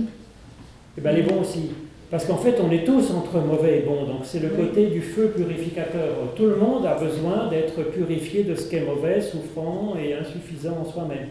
[0.97, 1.71] et bien les bons aussi.
[2.11, 5.01] Parce qu'en fait on est tous entre mauvais et bons, donc c'est le côté du
[5.01, 6.17] feu purificateur.
[6.35, 10.79] Tout le monde a besoin d'être purifié de ce qui est mauvais, souffrant et insuffisant
[10.81, 11.29] en soi-même.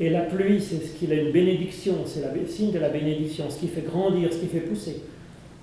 [0.00, 3.44] Et la pluie, c'est ce qu'il a une bénédiction, c'est le signe de la bénédiction,
[3.48, 5.02] ce qui fait grandir, ce qui fait pousser.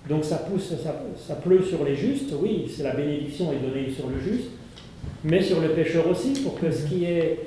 [0.10, 3.89] Donc ça pousse, ça, ça pleut sur les justes, oui, c'est la bénédiction est donnée
[3.89, 4.49] sur le juste,
[5.23, 7.39] mais sur le pécheur aussi, pour que ce qui est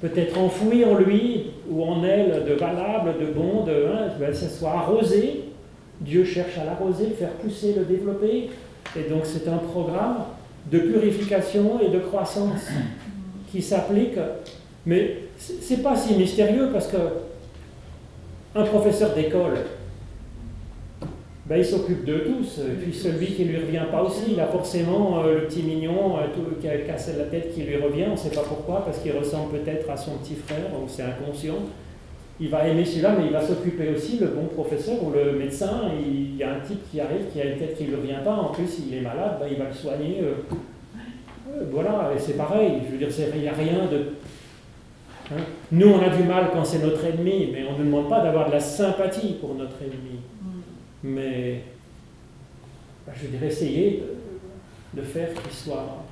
[0.00, 4.48] peut-être enfoui en lui ou en elle de valable, de bon, de hein, ben, ça
[4.48, 5.43] soit arrosé.
[6.04, 8.50] Dieu cherche à l'arroser, le faire pousser, le développer.
[8.96, 10.24] Et donc c'est un programme
[10.70, 12.68] de purification et de croissance
[13.50, 14.18] qui s'applique.
[14.86, 16.98] Mais c'est pas si mystérieux parce que
[18.54, 19.58] un professeur d'école,
[21.46, 22.60] ben, il s'occupe de tous.
[22.60, 26.16] Et puis celui qui lui revient pas aussi, il a forcément euh, le petit mignon
[26.16, 28.84] euh, tout, qui a cassé la tête qui lui revient, on ne sait pas pourquoi,
[28.84, 31.58] parce qu'il ressemble peut-être à son petit frère, ou c'est inconscient.
[32.40, 35.82] Il va aimer celui-là, mais il va s'occuper aussi, le bon professeur ou le médecin,
[36.04, 38.34] il, y a un type qui arrive, qui a une tête qui ne revient pas,
[38.34, 40.20] en plus il est malade, ben, il va le soigner.
[40.22, 43.98] Euh, voilà, et c'est pareil, je veux dire, il n'y a rien de
[45.30, 45.42] hein.
[45.70, 48.48] nous, on a du mal quand c'est notre ennemi, mais on ne demande pas d'avoir
[48.48, 50.18] de la sympathie pour notre ennemi
[51.04, 51.60] mais
[53.06, 54.02] bah, je dirais essayer
[54.94, 56.02] de, faire qu'il soit,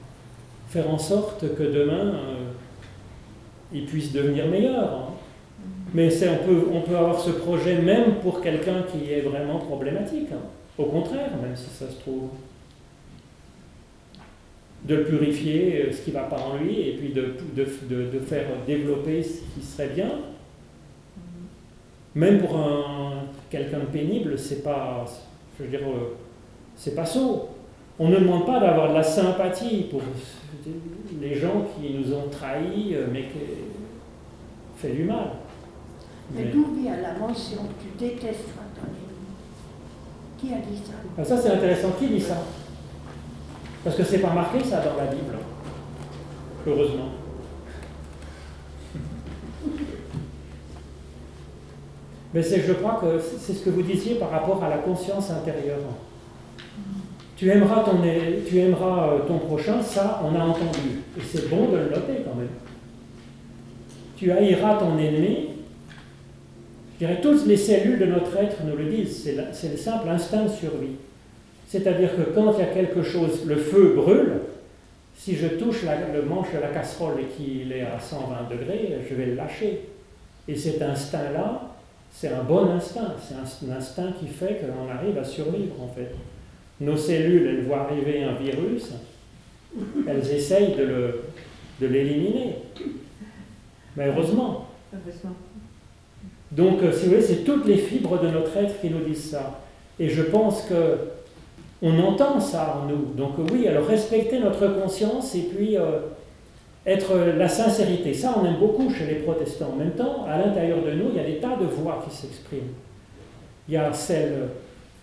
[0.69, 2.51] faire en sorte que demain euh,
[3.73, 4.85] il puisse devenir meilleur.
[4.85, 5.12] Hein.
[5.95, 10.29] Mais on peut, on peut avoir ce projet même pour quelqu'un qui est vraiment problématique.
[10.33, 10.41] Hein.
[10.79, 12.31] Au contraire, même si ça se trouve.
[14.85, 18.19] De purifier, euh, ce qui ne va pas en lui, et puis de, de, de
[18.19, 20.11] faire développer ce qui serait bien.
[22.15, 25.05] Même pour un, quelqu'un de pénible, c'est pas,
[25.59, 26.17] je veux dire, euh,
[26.75, 27.49] c'est pas sot.
[27.99, 30.01] On ne demande pas d'avoir de la sympathie pour
[31.21, 33.39] les gens qui nous ont trahis, euh, mais qui
[34.77, 35.29] fait du mal.
[36.35, 39.29] Mais, d'où vient la mention tu détesteras ton ennemi
[40.39, 40.95] Qui a dit ça?
[41.19, 41.91] Ah, Ça, c'est intéressant.
[41.99, 42.39] Qui dit ça?
[43.85, 45.37] Parce que c'est pas marqué ça dans la Bible,
[46.67, 47.09] heureusement.
[52.35, 55.81] Mais je crois que c'est ce que vous disiez par rapport à la conscience intérieure.
[57.37, 57.99] Tu aimeras ton,
[58.47, 61.03] tu aimeras euh, ton prochain, ça on a entendu.
[61.19, 62.49] Et c'est bon de le noter quand même.
[64.17, 65.52] Tu haïras ton ennemi.
[67.23, 70.97] Toutes les cellules de notre être nous le disent, c'est le simple instinct de survie.
[71.67, 74.41] C'est-à-dire que quand il y a quelque chose, le feu brûle,
[75.17, 79.15] si je touche le manche de la casserole et qu'il est à 120 degrés, je
[79.15, 79.89] vais le lâcher.
[80.47, 81.71] Et cet instinct-là,
[82.13, 86.15] c'est un bon instinct, c'est un, instinct qui fait qu'on arrive à survivre en fait.
[86.81, 88.93] Nos cellules, elles voient arriver un virus,
[90.07, 92.57] elles essayent de l'éliminer.
[93.97, 94.69] Mais heureusement.
[96.53, 99.31] Donc, euh, si vous voulez, c'est toutes les fibres de notre être qui nous disent
[99.31, 99.61] ça.
[99.99, 100.99] Et je pense que
[101.83, 103.13] on entend ça en nous.
[103.17, 105.99] Donc oui, alors respecter notre conscience et puis euh,
[106.87, 108.15] être la sincérité.
[108.15, 109.73] Ça, on aime beaucoup chez les protestants.
[109.75, 112.15] En même temps, à l'intérieur de nous, il y a des tas de voix qui
[112.15, 112.73] s'expriment.
[113.69, 114.49] Il y a celle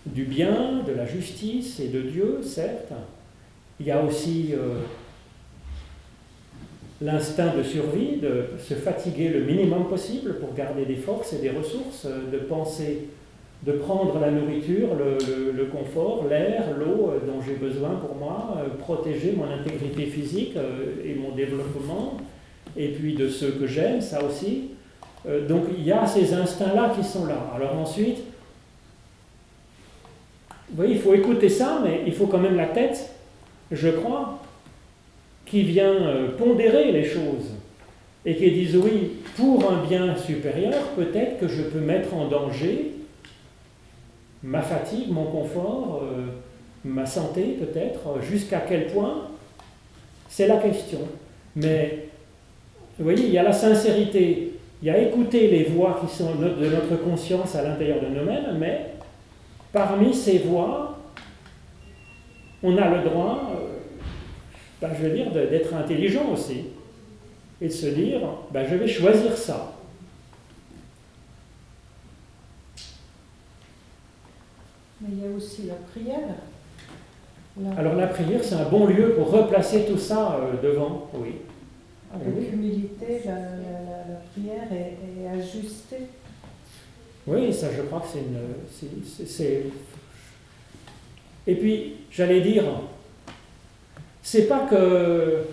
[0.06, 2.92] du bien, de la justice et de Dieu, certes.
[3.78, 4.80] Il y a aussi euh,
[7.00, 11.50] l'instinct de survie, de se fatiguer le minimum possible pour garder des forces et des
[11.50, 13.08] ressources, de penser
[13.64, 18.68] de prendre la nourriture, le, confort, l'air, l'eau euh, dont j'ai besoin pour moi, euh,
[18.78, 22.16] protéger mon intégrité physique euh, et mon développement,
[22.76, 24.70] et puis de ceux que j'aime, ça aussi.
[25.48, 27.50] donc il y a ces instincts-là qui sont là.
[27.54, 28.18] Alors ensuite,
[30.72, 33.10] voyez, il faut écouter ça, mais il faut quand même la tête,
[33.72, 34.39] je crois,
[35.50, 35.96] qui vient
[36.38, 37.54] pondérer les choses
[38.24, 42.92] et qui dise oui, pour un bien supérieur, peut-être que je peux mettre en danger
[44.42, 46.26] ma fatigue, mon confort, euh,
[46.84, 49.28] ma santé peut-être, jusqu'à quel point,
[50.28, 51.00] c'est la question.
[51.56, 52.06] Mais
[52.98, 56.34] vous voyez, il y a la sincérité, il y a écouter les voix qui sont
[56.36, 58.86] de notre conscience à l'intérieur de nous-mêmes, mais
[59.72, 60.98] parmi ces voix,
[62.62, 63.69] on a le droit, euh,
[64.80, 66.66] ben, je veux dire, d'être intelligent aussi,
[67.60, 68.20] et de se dire,
[68.50, 69.74] ben, je vais choisir ça.
[75.00, 76.36] Mais il y a aussi la prière.
[77.76, 81.36] Alors la prière, c'est un bon lieu pour replacer tout ça euh, devant, oui.
[82.14, 83.34] Avec humilité, la,
[84.32, 86.06] prière est, ajustée.
[87.26, 89.26] Oui, ça je crois que c'est une...
[89.26, 89.66] c'est,
[91.46, 92.64] Et puis, j'allais dire,
[94.22, 95.44] c'est pas que...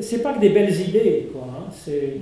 [0.00, 1.46] c'est pas que des belles idées, quoi.
[1.48, 2.18] hein, c'est,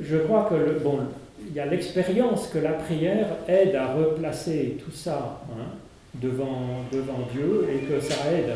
[0.00, 1.00] je crois que le, bon,
[1.48, 5.66] il y a l'expérience que la prière aide à replacer tout ça hein,
[6.14, 8.54] devant, devant Dieu et que ça aide.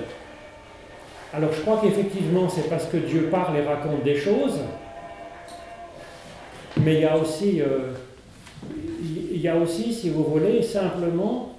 [1.33, 4.59] Alors je crois qu'effectivement c'est parce que Dieu parle et raconte des choses,
[6.83, 7.93] mais il y a aussi, euh,
[9.33, 11.57] il y a aussi, si vous voulez, simplement,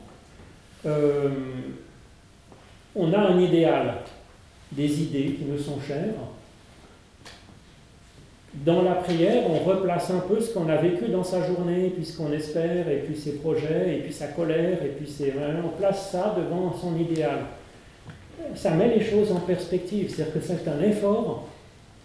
[0.85, 1.29] euh,
[2.95, 3.95] on a un idéal,
[4.71, 6.13] des idées qui nous sont chères.
[8.53, 12.05] Dans la prière, on replace un peu ce qu'on a vécu dans sa journée, puis
[12.05, 15.33] ce qu'on espère, et puis ses projets, et puis sa colère, et puis c'est,
[15.63, 17.45] on place ça devant son idéal.
[18.55, 21.47] Ça met les choses en perspective, c'est-à-dire que c'est un effort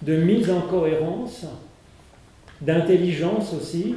[0.02, 1.46] de mise en cohérence,
[2.60, 3.96] d'intelligence aussi,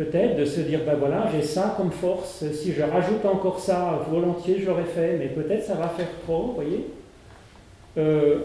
[0.00, 4.02] peut-être, de se dire, ben voilà, j'ai ça comme force, si je rajoute encore ça,
[4.10, 6.86] volontiers j'aurais fait, mais peut-être ça va faire trop, vous voyez
[7.98, 8.38] euh,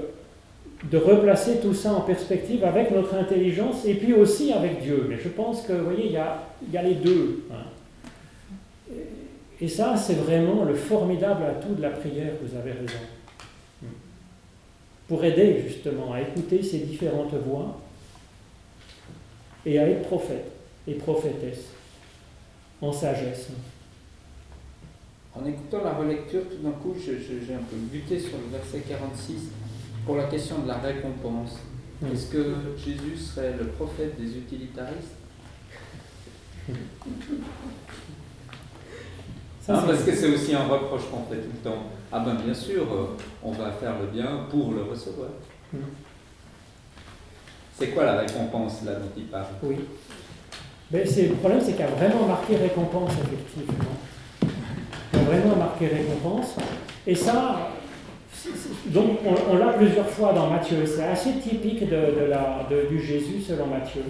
[0.91, 5.05] de replacer tout ça en perspective avec notre intelligence et puis aussi avec Dieu.
[5.07, 6.43] Mais je pense que, vous voyez, il y a,
[6.73, 7.45] y a les deux.
[7.49, 8.93] hein.
[9.61, 12.99] Et ça, c'est vraiment le formidable atout de la prière, vous avez raison.
[15.07, 17.79] Pour aider justement à écouter ces différentes voix
[19.65, 20.54] et à être prophète
[20.87, 21.65] et prophétesse
[22.81, 23.47] en sagesse.
[25.33, 29.49] En écoutant la relecture, tout d'un coup, j'ai un peu buté sur le verset 46
[30.05, 31.57] pour la question de la récompense.
[32.11, 35.15] Est-ce que Jésus serait le prophète des utilitaristes?
[39.61, 41.83] Ça, Hein, Parce que c'est aussi un reproche qu'on fait tout le temps.
[42.11, 45.29] Ah ben bien sûr, euh, on va faire le bien pour le recevoir.
[47.77, 49.47] C'est quoi la récompense là dont il parle?
[49.63, 49.77] Oui.
[50.91, 53.95] Mais le problème, c'est qu'il y a vraiment marqué récompense, effectivement.
[55.13, 56.55] Il y a vraiment marqué récompense.
[57.07, 57.71] Et ça,
[58.87, 59.19] donc
[59.51, 60.85] on, l'a plusieurs fois dans Matthieu.
[60.85, 64.03] C'est assez typique de- du Jésus selon Matthieu.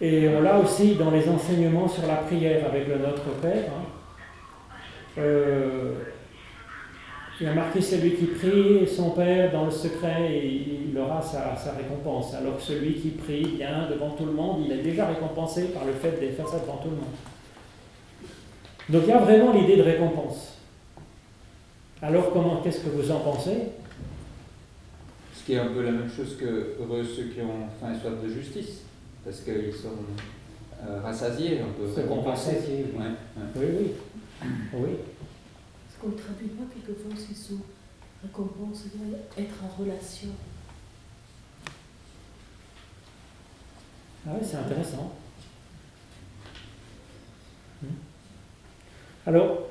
[0.00, 3.64] Et on l'a aussi dans les enseignements sur la prière avec le Notre Père.
[3.68, 3.84] hein.
[5.18, 5.92] Euh,
[7.40, 11.54] il a marqué celui qui prie son Père dans le secret et il aura sa,
[11.56, 12.34] sa récompense.
[12.34, 15.84] Alors que celui qui prie bien devant tout le monde, il est déjà récompensé par
[15.84, 17.14] le fait de faire ça devant tout le monde.
[18.88, 20.54] Donc il y a vraiment l'idée de récompense.
[22.02, 23.56] Alors comment, qu'est-ce que vous en pensez?
[25.34, 28.00] Ce qui est un peu la même chose que heureux ceux qui ont faim et
[28.00, 28.82] soif de justice,
[29.24, 29.94] parce qu'ils seront
[30.86, 32.50] euh, rassasiés, un peu récompensés.
[32.96, 33.40] ouais.
[33.56, 34.48] Oui, oui.
[34.74, 34.90] Oui.
[36.00, 37.60] Pas quelquefois aussi sous
[38.22, 38.84] récompense,
[39.36, 40.28] être en relation.
[44.26, 45.12] Ah oui, c'est intéressant.
[47.82, 47.86] Hmm.
[49.26, 49.68] Alors,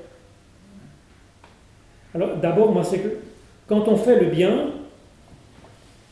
[2.14, 3.20] alors d'abord, moi, c'est que
[3.68, 4.72] quand on fait le bien,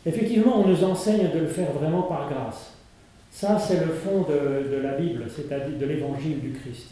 [0.06, 2.74] effectivement, on nous enseigne de le faire vraiment par grâce.
[3.32, 6.92] Ça, c'est le fond de, de la Bible, c'est-à-dire de l'évangile du Christ.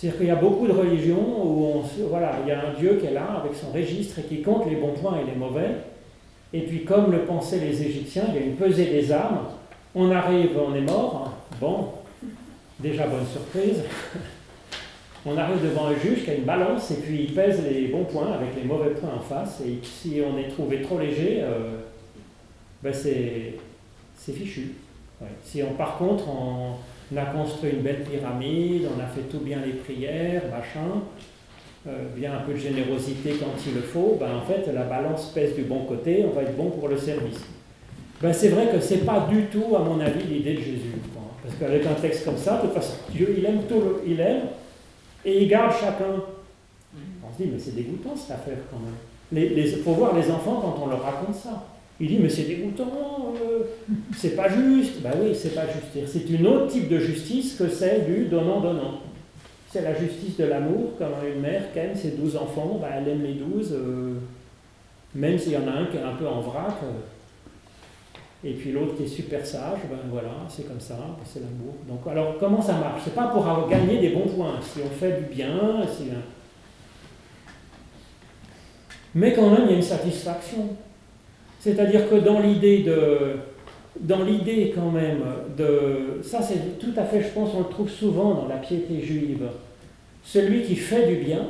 [0.00, 3.06] C'est-à-dire qu'il y a beaucoup de religions où voilà, il y a un Dieu qui
[3.06, 5.72] est là avec son registre et qui compte les bons points et les mauvais.
[6.54, 9.40] Et puis, comme le pensaient les Égyptiens, il y a une pesée des âmes.
[9.94, 11.34] On arrive, on est mort.
[11.60, 11.88] Bon,
[12.78, 13.82] déjà bonne surprise.
[15.26, 18.04] On arrive devant un juge qui a une balance et puis il pèse les bons
[18.04, 19.60] points avec les mauvais points en face.
[19.60, 21.76] Et si on est trouvé trop léger, euh,
[22.82, 24.76] ben c'est fichu.
[25.44, 26.76] Si on, par contre on
[27.18, 31.02] a construit une belle pyramide, on a fait tout bien les prières, machin,
[31.88, 35.26] euh, bien un peu de générosité quand il le faut, ben en fait la balance
[35.34, 37.40] pèse du bon côté, on va être bon pour le service.
[38.20, 40.92] Ben c'est vrai que c'est pas du tout, à mon avis, l'idée de Jésus.
[41.42, 44.20] Parce qu'avec un texte comme ça, de toute façon, Dieu, il aime tout, le- il
[44.20, 44.42] aime,
[45.24, 46.22] et il garde chacun.
[47.24, 49.52] On se dit, mais c'est dégoûtant cette affaire quand même.
[49.56, 51.64] Il faut voir les enfants quand on leur raconte ça.
[52.00, 53.64] Il dit, mais c'est dégoûtant, euh,
[54.16, 55.02] c'est pas juste.
[55.02, 56.10] Ben oui, c'est pas juste.
[56.10, 59.00] C'est une autre type de justice que celle du donnant-donnant.
[59.70, 63.08] C'est la justice de l'amour, comme une mère qui aime ses douze enfants, ben elle
[63.08, 64.14] aime les douze, euh,
[65.14, 66.74] même s'il y en a un qui est un peu en vrac.
[66.82, 66.88] euh,
[68.42, 70.96] et puis l'autre qui est super sage, ben voilà, c'est comme ça,
[71.26, 71.74] c'est l'amour.
[71.86, 73.02] Donc alors comment ça marche?
[73.04, 74.58] C'est pas pour gagné des bons points.
[74.62, 76.04] Si on fait du bien, si
[79.14, 80.68] mais quand même il y a une satisfaction.
[81.60, 83.36] C'est-à-dire que dans l'idée de
[84.00, 85.22] dans l'idée quand même
[85.58, 89.00] de ça c'est tout à fait je pense on le trouve souvent dans la piété
[89.00, 89.46] juive.
[90.24, 91.46] Celui qui fait du bien,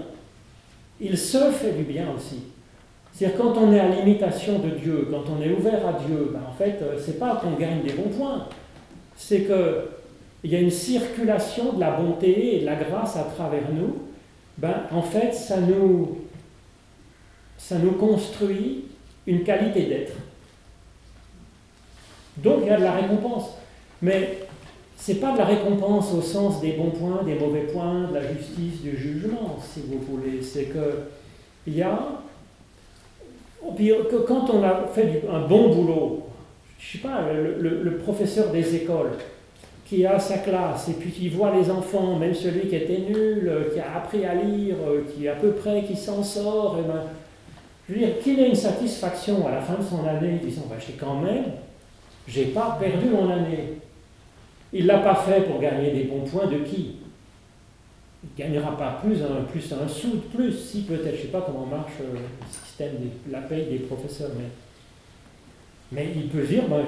[1.01, 2.43] il se fait du bien aussi.
[3.13, 6.41] C'est-à-dire quand on est à l'imitation de Dieu, quand on est ouvert à Dieu, ben
[6.49, 8.47] en fait, euh, c'est pas qu'on gagne des bons points,
[9.17, 9.89] c'est que
[10.43, 13.99] il y a une circulation de la bonté et de la grâce à travers nous.
[14.57, 16.19] Ben, en fait, ça nous,
[17.59, 18.85] ça nous construit
[19.27, 20.13] une qualité d'être.
[22.39, 23.57] Donc il y a de la récompense.
[24.03, 24.39] Mais
[24.97, 28.33] c'est pas de la récompense au sens des bons points, des mauvais points, de la
[28.33, 30.43] justice, du jugement, si vous voulez.
[30.43, 31.05] C'est que
[31.67, 31.99] il y a.
[34.27, 36.27] quand on a fait un bon boulot,
[36.79, 39.13] je sais pas, le, professeur des écoles
[39.85, 43.53] qui a sa classe et puis qui voit les enfants, même celui qui était nul,
[43.73, 44.77] qui a appris à lire,
[45.15, 47.03] qui à peu près qui s'en sort, eh ben,
[47.91, 50.77] je veux dire qu'il ait une satisfaction à la fin de son année, disant bah,
[50.79, 51.45] j'ai quand même,
[52.29, 53.79] j'ai pas perdu mon année.
[54.73, 56.99] Il l'a pas fait pour gagner des bons points de qui?
[58.23, 61.29] Il ne gagnera pas plus un, plus un sou de plus, si peut-être, je sais
[61.29, 62.93] pas comment marche euh, le système
[63.27, 64.45] de la paye des professeurs, mais,
[65.91, 66.85] mais il peut dire ben,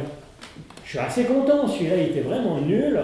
[0.84, 3.00] je suis assez content, celui-là il était vraiment nul.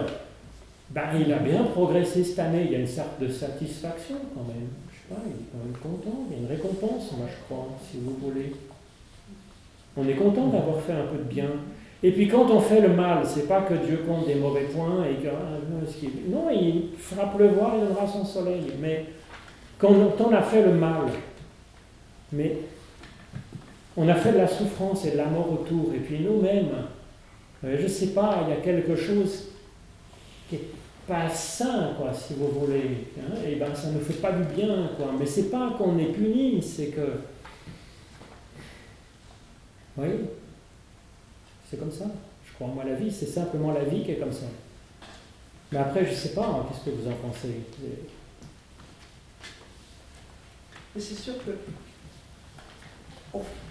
[0.91, 4.45] Ben, il a bien progressé cette année, il y a une sorte de satisfaction quand
[4.45, 4.69] même.
[5.09, 7.99] Pas, il est quand même content, il y a une récompense, moi je crois, si
[7.99, 8.53] vous voulez.
[9.97, 11.51] On est content d'avoir fait un peu de bien.
[12.03, 15.05] Et puis quand on fait le mal, c'est pas que Dieu compte des mauvais points
[15.05, 15.59] et que ah,
[16.29, 18.67] non, il fera pleuvoir, il donnera son soleil.
[18.81, 19.07] Mais
[19.79, 21.07] quand on a fait le mal,
[22.33, 22.59] mais
[23.97, 26.71] on a fait de la souffrance et de la mort autour, et puis nous-mêmes,
[27.65, 29.49] euh, je ne sais pas, il y a quelque chose
[30.49, 30.63] qui n'est
[31.09, 33.09] pas sain, quoi, si vous voulez.
[33.19, 35.07] Hein, et ben ça ne fait pas du bien, quoi.
[35.19, 37.21] Mais c'est pas qu'on est puni, c'est que.
[39.97, 40.09] Oui,
[41.69, 42.05] c'est comme ça.
[42.47, 44.47] Je crois, moi, la vie, c'est simplement la vie qui est comme ça.
[45.73, 47.63] Mais après, je sais pas, hein, qu'est-ce que vous en pensez?
[50.95, 51.53] Mais c'est sûr que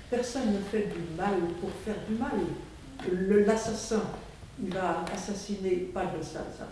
[0.09, 3.45] personne ne fait du mal pour faire du mal.
[3.45, 4.01] L'assassin,
[4.61, 6.67] il va assassiner, pas de ça, ça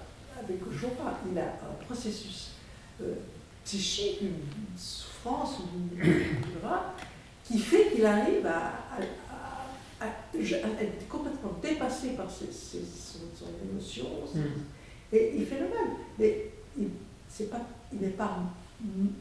[0.50, 2.52] il a un processus
[3.02, 3.16] euh,
[3.64, 6.04] psychique, une souffrance, une,
[7.44, 8.86] qui fait qu'il arrive à
[10.40, 14.06] est complètement dépassée par ses, son, émotion.
[14.34, 14.62] Hmm.
[15.14, 15.96] Et il fait le mal.
[16.20, 16.90] Mais il,
[17.30, 17.62] c'est pas,
[17.94, 18.40] il, est pas,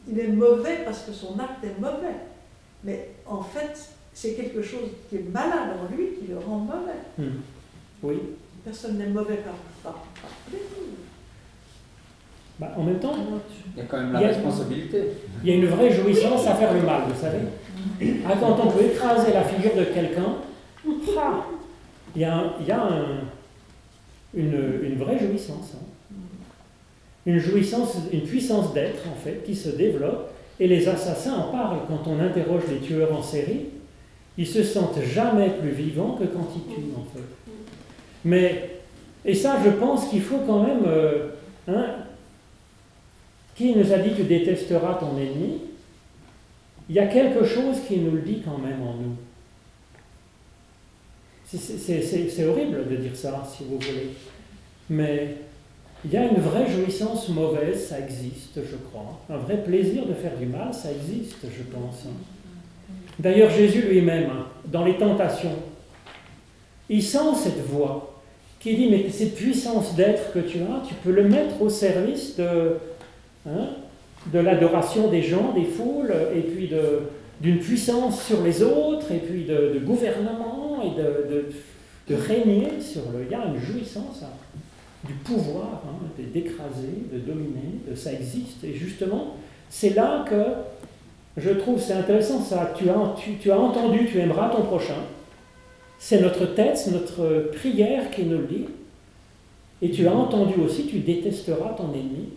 [0.07, 2.15] il est mauvais parce que son acte est mauvais.
[2.83, 6.99] Mais en fait, c'est quelque chose qui est malade en lui qui le rend mauvais.
[7.17, 7.41] Hmm.
[8.03, 8.17] Oui.
[8.63, 9.53] Personne n'est mauvais par,
[9.83, 10.03] par,
[12.59, 13.13] bah, en même temps,
[13.75, 15.03] il y a quand même la responsabilité.
[15.43, 17.39] Il y a une vraie jouissance à faire le mal, vous savez.
[17.99, 18.25] Hmm.
[18.25, 20.35] Ah, quand on peut écraser la figure de quelqu'un,
[22.15, 22.89] il y a, il y a
[24.33, 25.73] une, vraie jouissance.
[25.75, 26.15] Hein.
[27.25, 30.31] Une jouissance, une puissance d'être, en fait, qui se développe.
[30.57, 33.65] Et les assassins en parlent quand on interroge les tueurs en série.
[34.37, 37.51] Ils se sentent jamais plus vivants que quand ils tuent, en fait.
[38.23, 38.79] Mais,
[39.25, 40.83] et ça, je pense qu'il faut quand même.
[40.87, 41.27] Euh,
[41.67, 42.04] hein,
[43.55, 45.61] qui nous a dit tu détesteras ton ennemi?
[46.89, 49.15] Il y a quelque chose qui nous le dit quand même en nous.
[51.47, 54.09] C'est horrible de dire ça, si vous voulez.
[54.89, 55.37] Mais
[56.03, 59.19] il y a une vraie jouissance mauvaise, ça existe, je crois.
[59.29, 62.05] Un vrai plaisir de faire du mal, ça existe, je pense.
[63.17, 64.29] D'ailleurs, Jésus lui-même,
[64.65, 65.55] dans les tentations,
[66.89, 68.21] il sent cette voix
[68.59, 72.35] qui dit, mais cette puissance d'être que tu as, tu peux le mettre au service
[72.35, 72.77] de,
[73.47, 73.69] hein,
[74.31, 76.69] de l'adoration des gens, des foules, et puis
[77.41, 81.45] d'une puissance sur les autres, et puis de, gouvernement et de,
[82.09, 83.25] de, régner sur le.
[83.25, 84.57] Il y a une jouissance hein,
[85.05, 88.63] du pouvoir, hein, d'écraser, de dominer, de ça existe.
[88.63, 89.35] Et justement,
[89.69, 90.43] c'est là que
[91.37, 92.73] je trouve c'est intéressant ça.
[92.77, 94.95] Tu as, tu, as entendu, tu aimeras ton prochain.
[95.99, 98.65] C'est notre tête, notre prière qui nous le dit.
[99.81, 102.29] Et tu as entendu aussi, tu détesteras ton ennemi.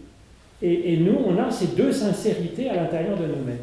[0.61, 3.59] Et, nous, on a ces deux sincérités à l'intérieur de nous-mêmes.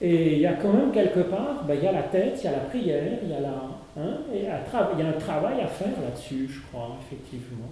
[0.00, 2.44] Et il y a quand même quelque part, ben, il y a la tête, il
[2.44, 5.60] y a la prière, il y a la, Hein, et il y a un travail
[5.60, 7.70] à faire là-dessus, je crois, effectivement.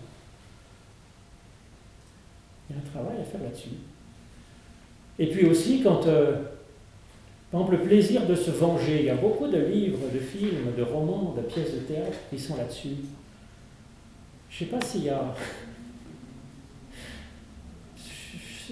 [2.69, 3.71] Il y a un travail à faire là-dessus.
[5.19, 6.43] Et puis aussi, quand, euh,
[7.51, 10.75] par exemple, le plaisir de se venger, il y a beaucoup de livres, de films,
[10.77, 12.97] de romans, de pièces de théâtre qui sont là-dessus.
[14.51, 15.35] Je ne sais pas s'il y a.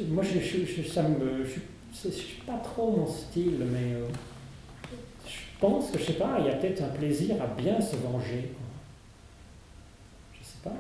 [0.07, 3.95] Moi, je, je, je, suis pas trop mon style, mais.
[3.95, 4.07] Euh,
[5.27, 7.97] je pense que, je sais pas, il y a peut-être un plaisir à bien se
[7.97, 8.53] venger.
[10.33, 10.77] Je sais pas.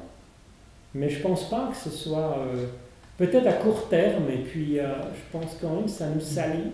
[0.94, 2.38] Mais je pense pas que ce soit.
[2.38, 2.66] Euh,
[3.16, 6.70] peut-être à court terme, et puis euh, je pense quand même que ça nous salit.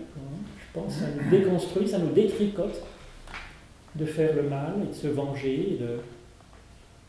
[0.59, 2.81] Je pense que ça nous déconstruit, ça nous détricote
[3.95, 5.73] de faire le mal et de se venger.
[5.73, 5.99] Et de...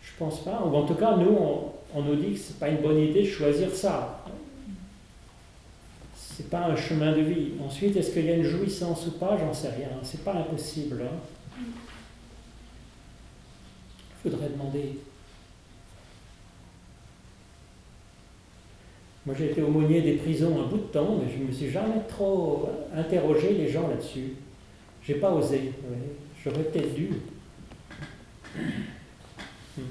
[0.00, 0.60] Je pense pas.
[0.60, 3.28] En tout cas, nous, on, on nous dit que c'est pas une bonne idée de
[3.28, 4.24] choisir ça
[6.36, 7.52] c'est pas un chemin de vie.
[7.64, 9.38] Ensuite, est-ce qu'il y a une jouissance ou pas?
[9.38, 9.88] J'en sais rien.
[10.02, 11.00] C'est pas impossible.
[11.00, 11.64] Il hein.
[14.22, 14.98] faudrait demander.
[19.24, 21.70] Moi, j'ai été aumônier des prisons un bout de temps, mais je ne me suis
[21.70, 24.34] jamais trop interrogé les gens là-dessus.
[25.02, 25.72] J'ai pas osé.
[26.44, 27.12] J'aurais peut-être dû.
[28.54, 29.82] Hmm.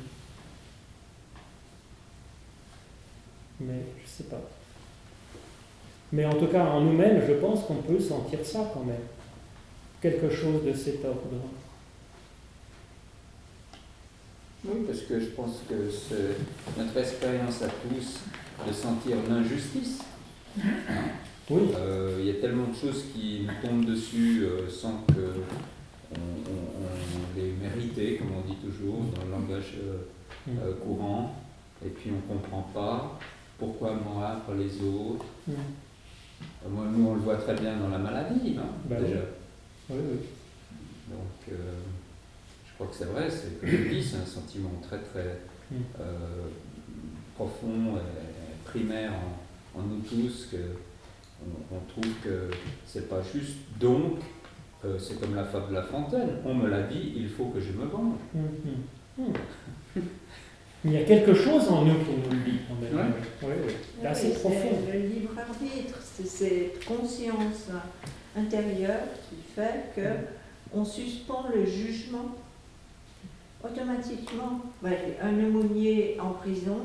[3.62, 4.42] Mais je sais pas.
[6.16, 8.96] Mais en tout cas, en nous-mêmes, je pense qu'on peut sentir ça quand même.
[10.02, 11.20] Quelque chose de cet ordre.
[14.64, 18.20] Oui, parce que je pense que c'est notre expérience à tous
[18.68, 20.00] de sentir l'injustice.
[21.50, 21.62] Oui.
[21.76, 25.34] Euh, Il y a tellement de choses qui nous tombent dessus euh, sans que
[26.12, 29.98] on, on- on les méritait, comme on dit toujours, dans le langage euh,
[30.48, 30.76] Mm.
[30.86, 31.34] courant.
[31.84, 33.20] Et puis on ne comprend pas
[33.58, 35.26] pourquoi moi, après les autres.
[35.48, 35.54] Mm.
[36.42, 39.20] Euh, nous, on le voit très bien dans la maladie, hein, Bah déjà.
[39.90, 40.18] Oui, oui.
[41.10, 41.74] Donc, euh,
[42.68, 45.40] je crois que c'est vrai, c'est comme je dis, c'est un sentiment très très
[45.72, 45.76] Mm.
[46.00, 46.48] euh,
[47.36, 49.12] profond et primaire
[49.76, 50.58] en, en nous tous que
[51.44, 52.52] on, on trouve que
[52.86, 53.58] c'est pas juste.
[53.80, 54.20] Donc,
[54.86, 56.30] euh, c'est comme la fable de la fontaine.
[56.46, 58.14] On me l'a dit, il faut que je me venge.
[58.36, 58.40] Mm,
[59.24, 59.34] mm, mm.
[60.86, 62.96] Il y a quelque chose en nous qui nous le dit quand même.
[63.08, 63.14] Ouais.
[63.44, 63.74] Oui, oui.
[64.04, 64.78] Là, Oui, c'est profond.
[64.94, 67.70] le libre arbitre, c'est cette conscience
[68.38, 70.08] intérieure qui fait que
[70.74, 72.36] on suspend le jugement
[73.64, 74.62] automatiquement.
[74.84, 76.78] Un aumônier en prison,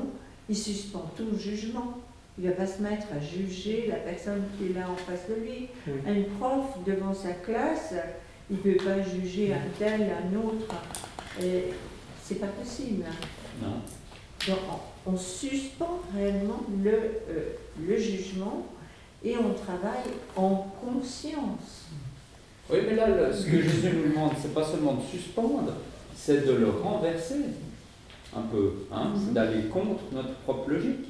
[0.49, 1.97] il suspend tout jugement.
[2.39, 5.27] Il ne va pas se mettre à juger la personne qui est là en face
[5.29, 5.67] de lui.
[5.87, 5.93] Oui.
[6.07, 7.93] Un prof devant sa classe,
[8.49, 10.73] il ne peut pas juger un tel, un autre.
[11.41, 11.65] Et
[12.23, 13.03] c'est pas possible.
[13.61, 13.81] Non.
[14.47, 14.59] Donc,
[15.05, 17.49] on, on suspend réellement le, euh,
[17.79, 18.67] le jugement
[19.23, 21.87] et on travaille en conscience.
[22.69, 25.73] Oui, mais là, ce que Jésus nous demande, c'est pas seulement de suspendre,
[26.15, 27.41] c'est de le renverser
[28.35, 28.73] un peu.
[28.91, 31.05] Hein, c'est d'aller contre notre propre logique.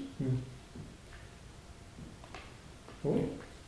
[3.04, 3.22] Oui.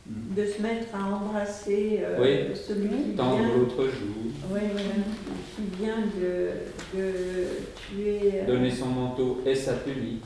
[0.06, 2.54] De se mettre à embrasser euh, Oui.
[2.54, 4.66] celui qui Tendre vient, l'autre joue, voilà,
[5.56, 6.50] qui vient de,
[6.98, 7.12] de
[7.74, 8.32] tuer.
[8.42, 10.22] euh, donner son manteau et sa tunique.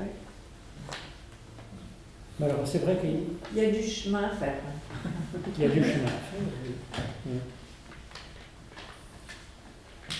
[0.00, 0.06] ouais.
[2.40, 3.20] Mais alors, c'est vrai qu'il
[3.54, 4.54] Il y a du chemin à faire.
[5.56, 6.40] il y a du chemin à faire.
[7.26, 7.32] oui.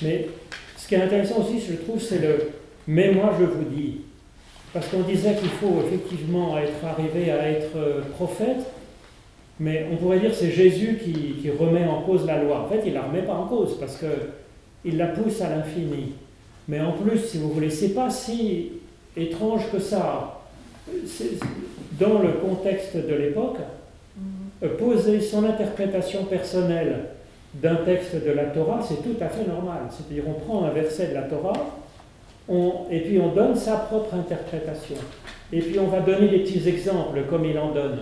[0.03, 0.29] Mais
[0.77, 2.51] ce qui est intéressant aussi, je trouve, c'est le
[2.87, 4.03] mais moi je vous dis.
[4.73, 8.65] Parce qu'on disait qu'il faut effectivement être arrivé à être euh, prophète,
[9.63, 12.63] mais on pourrait dire que c'est Jésus qui, qui remet en cause la loi.
[12.63, 16.15] En fait, il ne la remet pas en cause parce qu'il la pousse à l'infini.
[16.69, 18.73] Mais en plus, si vous voulez, c'est pas si
[19.17, 20.41] étrange que ça.
[22.01, 23.59] Dans le contexte de l'époque,
[24.63, 27.05] euh, poser son interprétation personnelle
[27.55, 29.83] d'un texte de la Torah, c'est tout à fait normal.
[29.91, 31.53] C'est-à-dire, on prend un verset de la Torah,
[32.49, 34.97] on- et puis on donne sa propre interprétation.
[35.53, 37.99] Et puis on va donner des petits exemples, comme il en donne,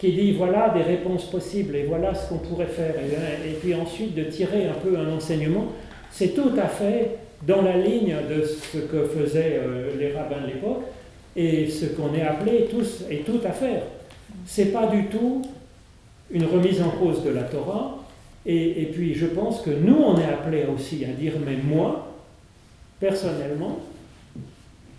[0.00, 2.94] qui dit voilà des réponses possibles, et voilà ce qu'on pourrait faire.
[2.96, 5.66] Et, et puis ensuite de tirer un peu un enseignement,
[6.10, 10.46] c'est tout à fait dans la ligne de ce que faisaient euh, les rabbins de
[10.46, 10.82] l'époque,
[11.36, 13.82] et ce qu'on est appelé tous et tout à faire.
[14.46, 15.42] C'est pas du tout
[16.30, 17.98] une remise en cause de la Torah.
[18.46, 22.14] Et, et puis je pense que nous, on est appelés aussi à dire, mais moi,
[22.98, 23.80] personnellement,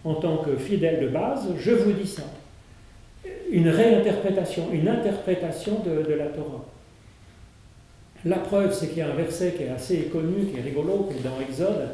[0.04, 2.24] en tant que fidèle de base, je vous dis ça.
[3.52, 6.66] Une réinterprétation, une interprétation de, la Torah.
[8.26, 11.10] La preuve, c'est qu'il y a un verset qui est assez connu, qui est rigolo,
[11.10, 11.90] qui est dans Exode.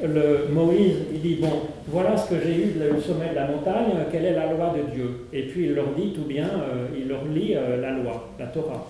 [0.00, 3.92] Le Moïse, il dit, bon, voilà ce que j'ai eu du sommet de la montagne,
[4.12, 5.26] quelle est la loi de Dieu?
[5.32, 8.46] Et puis il leur dit tout bien, euh, il leur lit euh, la loi, la
[8.46, 8.88] Torah.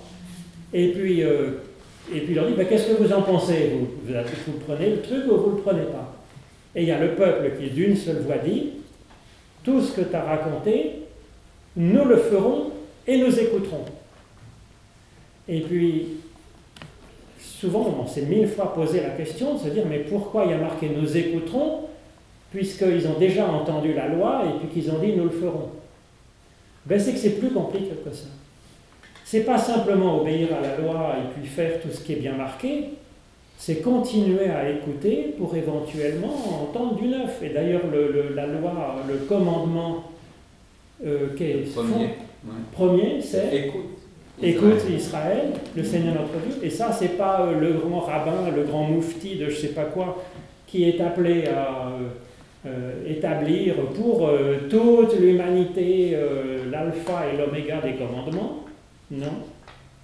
[0.74, 1.62] Et puis, euh,
[2.14, 3.70] et puis il leur dit, Ben, qu'est-ce que vous en pensez?
[3.72, 4.12] Vous, vous,
[4.46, 6.14] vous prenez le truc ou vous le prenez pas?
[6.74, 8.70] Et il y a le peuple qui d'une seule voix dit,
[9.64, 11.07] tout ce que tu as raconté,
[11.78, 12.72] nous le ferons
[13.06, 13.84] et nous écouterons.
[15.48, 16.08] Et puis,
[17.38, 20.54] souvent, on s'est mille fois posé la question de se dire, mais pourquoi il y
[20.54, 21.84] a marqué nous écouterons,
[22.50, 25.68] puisqu'ils ont déjà entendu la loi et puis qu'ils ont dit nous le ferons
[26.84, 28.26] ben, C'est que c'est plus compliqué que ça.
[29.24, 32.32] C'est pas simplement obéir à la loi et puis faire tout ce qui est bien
[32.32, 32.90] marqué,
[33.56, 37.40] c'est continuer à écouter pour éventuellement entendre du neuf.
[37.42, 40.04] Et d'ailleurs, le, la loi, le commandement
[41.04, 42.04] euh, qui est Premier.
[42.04, 42.52] ouais.
[42.72, 43.98] premier, c'est Écoute.
[44.40, 46.62] Écoute Israël, le Seigneur notre Dieu.
[46.62, 49.84] Et ça, c'est pas euh, le grand rabbin, le grand moufti de je sais pas
[49.84, 50.22] quoi,
[50.66, 54.30] qui est appelé à euh, euh, établir pour
[54.70, 56.16] toute l'humanité
[56.70, 58.64] l'alpha et l'oméga des commandements.
[59.10, 59.42] Non.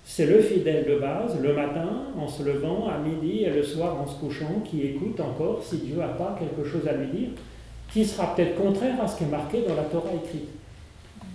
[0.04, 1.88] C'est le fidèle de base, le matin,
[2.18, 5.78] en se levant, à midi et le soir en se couchant, qui écoute encore si
[5.78, 7.28] Dieu n'a pas quelque chose à lui dire,
[7.90, 10.48] qui sera peut-être contraire à ce qui est marqué dans la Torah écrite.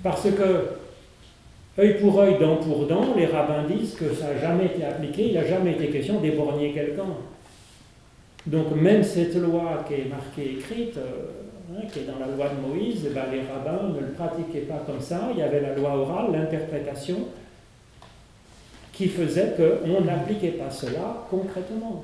[0.04, 4.66] Parce que, œil pour œil, dent pour dent, les rabbins disent que ça n'a jamais
[4.66, 7.06] été appliqué, il n'a jamais été question d'éborgner quelqu'un.
[8.46, 12.48] Donc même cette loi qui est marquée écrite, euh, hein, qui est dans la loi
[12.50, 15.30] de Moïse, eh ben, les rabbins ne le pratiquaient pas comme ça.
[15.34, 17.18] Il y avait la loi orale, l'interprétation,
[18.94, 22.04] qui faisait qu'on n'appliquait pas cela concrètement.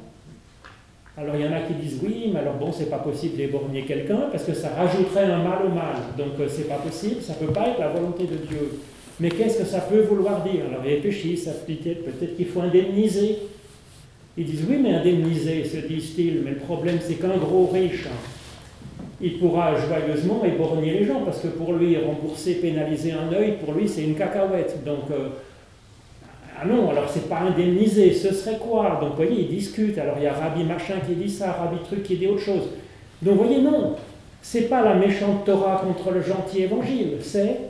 [1.17, 3.83] Alors il y en a qui disent oui, mais alors bon, c'est pas possible d'éborgner
[3.83, 5.95] quelqu'un parce que ça rajouterait un mal au mal.
[6.17, 8.79] Donc euh, c'est pas possible, ça peut pas être la volonté de Dieu.
[9.21, 10.65] Mais qu'est-ce que ça peut vouloir dire?
[10.69, 13.37] Alors peut-être peut-être qu'il faut indemniser.
[14.37, 19.05] Ils disent oui, mais indemniser, se disent-ils, mais le problème c'est qu'un gros riche, hein,
[19.21, 23.73] il pourra joyeusement éborgner les gens parce que pour lui, rembourser, pénaliser un œil, pour
[23.73, 24.83] lui c'est une cacahuète.
[24.83, 25.29] Donc euh,
[26.61, 29.97] ah non, alors c'est pas indemnisé, ce serait quoi Donc vous voyez, ils discutent.
[29.97, 32.69] Alors il y a Rabbi machin qui dit ça, Rabbi truc qui dit autre chose.
[33.21, 33.95] Donc vous voyez, non,
[34.41, 37.61] c'est pas la méchante Torah contre le gentil évangile, c'est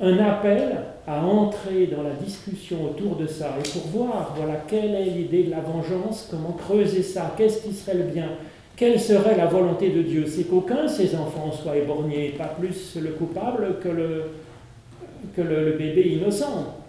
[0.00, 0.76] un appel
[1.06, 5.44] à entrer dans la discussion autour de ça et pour voir, voilà, quelle est l'idée
[5.44, 8.30] de la vengeance, comment creuser ça, qu'est-ce qui serait le bien,
[8.76, 12.96] quelle serait la volonté de Dieu C'est qu'aucun de ses enfants soit éborgné, pas plus
[12.96, 14.24] le coupable que le,
[15.36, 16.83] que le bébé innocent.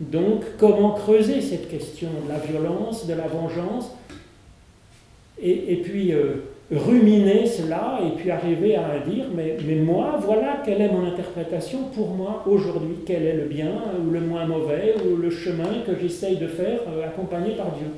[0.00, 3.90] Donc, comment creuser cette question de la violence, de la vengeance,
[5.40, 10.90] et, puis euh, ruminer cela, et puis arriver à dire, mais, moi, voilà quelle est
[10.90, 15.30] mon interprétation pour moi aujourd'hui, quel est le bien, ou le moins mauvais, ou le
[15.30, 17.88] chemin que j'essaye de faire euh, accompagné par Dieu?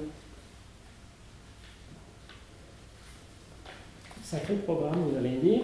[4.23, 5.63] Sacré programme, vous allez dire.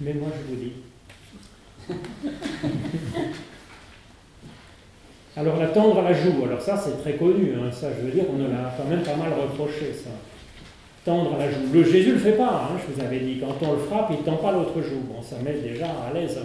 [0.00, 0.72] Mais moi, je vous dis.
[5.36, 7.54] alors, la tendre à la joue, alors ça, c'est très connu.
[7.54, 7.70] Hein.
[7.72, 10.10] ça, je veux dire, on l'a quand même pas mal reproché, ça.
[11.04, 11.72] Tendre à la joue.
[11.72, 13.38] Le Jésus ne le fait pas, hein, je vous avais dit.
[13.40, 15.00] Quand on le frappe, il ne tend pas l'autre joue.
[15.08, 16.38] Bon, ça met déjà à l'aise.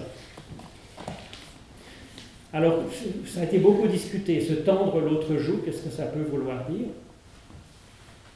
[2.53, 2.79] Alors,
[3.25, 4.39] ça a été beaucoup discuté.
[4.39, 6.87] Se tendre l'autre joue, qu'est-ce que ça peut vouloir dire?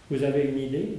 [0.09, 0.97] Vous avez une idée?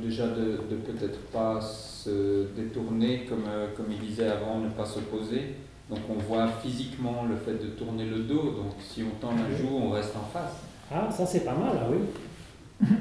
[0.00, 5.54] Déjà de, peut-être pas se détourner, comme, euh, comme il disait avant, ne pas s'opposer.
[5.90, 9.56] Donc on voit physiquement le fait de tourner le dos, donc si on tend la
[9.56, 10.62] joue, on reste en face.
[10.90, 11.98] Ah, ça c'est pas mal, ah oui.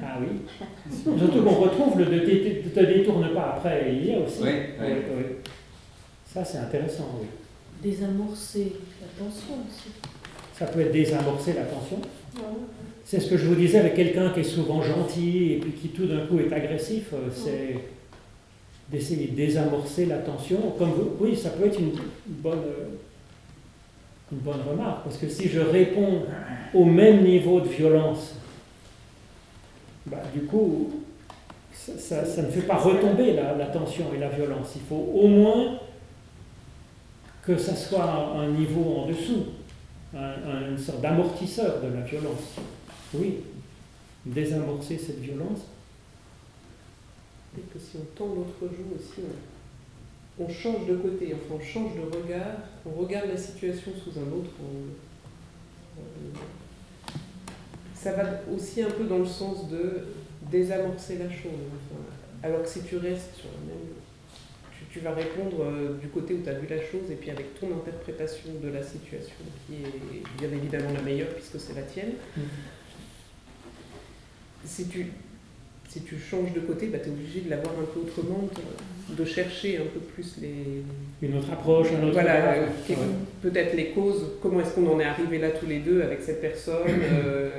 [0.04, 0.42] Ah oui.
[1.18, 4.44] Surtout qu'on retrouve le ne te détourne pas après, il y a aussi.
[4.44, 5.24] Oui, oui.
[6.26, 7.28] Ça c'est intéressant, oui.
[7.82, 9.90] Désamorcer la tension aussi.
[10.54, 12.00] Ça peut être désamorcer la tension.
[13.12, 15.90] C'est ce que je vous disais avec quelqu'un qui est souvent gentil et puis qui
[15.90, 17.78] tout d'un coup est agressif, euh, c'est
[18.90, 20.76] d'essayer de désamorcer la tension.
[20.80, 21.92] Comme vous, oui, ça peut être une
[22.26, 22.86] bonne, euh,
[24.32, 26.22] une bonne remarque, parce que si je réponds
[26.74, 28.34] au même niveau de violence,
[30.06, 31.02] bah, du coup,
[31.74, 34.72] ça, ne fait pas retomber la, la, tension et la violence.
[34.78, 35.80] Il faut au moins
[37.46, 39.48] que ça soit un niveau en dessous,
[40.14, 42.56] une sorte d'amortisseur de la violence.
[43.14, 43.38] Oui,
[44.26, 45.62] désamorcer cette violence.
[47.58, 49.28] Et que si on tend l'autre joue aussi,
[50.40, 54.32] on, change de côté, enfin on change de regard, on regarde la situation sous un
[54.32, 54.52] autre
[57.94, 60.08] ça va aussi un peu dans le sens de
[60.50, 61.52] désamorcer la chose.
[62.42, 63.86] alors que si tu restes sur la même
[64.92, 67.58] tu, vas répondre euh, du côté où tu as vu la chose et puis avec
[67.58, 69.36] ton interprétation de la situation
[69.66, 72.14] qui est bien évidemment la meilleure puisque c'est la tienne.
[72.36, 72.42] Mm
[74.66, 75.08] si tu,
[75.90, 78.48] si tu changes de côté, bah, tu es obligé de l'avoir un peu autrement,
[79.10, 80.84] de, chercher un peu plus les...
[81.22, 82.68] Une autre approche, un autre Voilà, euh,
[83.42, 86.42] peut-être les causes, comment est-ce qu'on en est arrivé là tous les deux avec cette
[86.42, 87.50] personne, euh,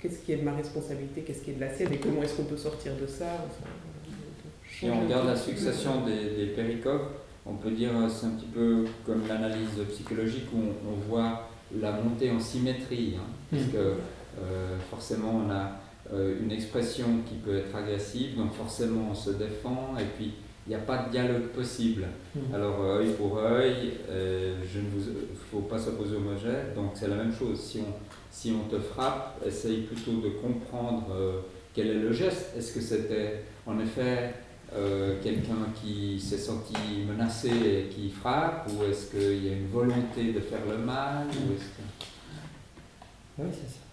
[0.00, 2.34] qu'est-ce qui est de ma responsabilité, qu'est-ce qui est de la sienne, et comment est-ce
[2.34, 3.46] qu'on peut sortir de ça.
[4.70, 8.84] si on regarde la succession des, des péricopes, on peut dire c'est un petit peu
[9.04, 11.48] comme l'analyse psychologique où on, voit
[11.78, 13.72] la montée en symétrie, hein, parce mm.
[13.72, 15.68] que euh, forcément on a euh,
[16.12, 20.34] une expression qui peut être agressive, donc forcément on se défend, et puis
[20.66, 22.06] il n'y a pas de dialogue possible.
[22.34, 22.54] Mhm.
[22.54, 27.08] Alors euh, œil pour œil, euh, il ne faut pas s'opposer au mauvais, donc c'est
[27.08, 27.60] la même chose.
[27.60, 27.92] Si on,
[28.30, 31.06] si on te frappe, essaye plutôt de comprendre
[31.72, 32.54] quel est le geste.
[32.56, 34.34] Est-ce que c'était en effet
[35.22, 36.74] quelqu'un qui s'est senti
[37.06, 41.28] menacé et qui frappe, ou est-ce qu'il y a une volonté de faire le mal
[43.38, 43.84] Oui, c'est ça.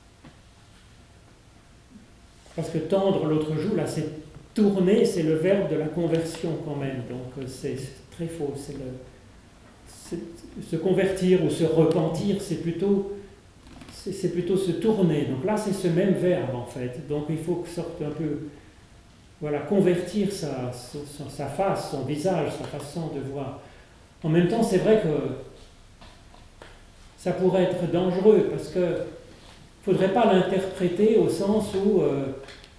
[2.55, 4.09] Parce que tendre l'autre joue, là, c'est
[4.53, 7.03] tourner, c'est le verbe de la conversion quand même.
[7.09, 7.77] Donc euh, c'est
[8.11, 8.53] très faux.
[8.55, 8.75] C'est
[10.69, 13.13] se convertir ou se repentir, c'est plutôt,
[13.93, 15.25] c'est plutôt se tourner.
[15.25, 17.07] Donc là, c'est ce même verbe en fait.
[17.07, 18.39] Donc il faut que sorte un peu,
[19.39, 23.61] voilà, convertir sa, sa, sa face, son visage, sa façon de voir.
[24.23, 25.07] En même temps, c'est vrai que
[27.17, 28.97] ça pourrait être dangereux parce que
[29.83, 32.25] faudrait pas l'interpréter au sens où euh,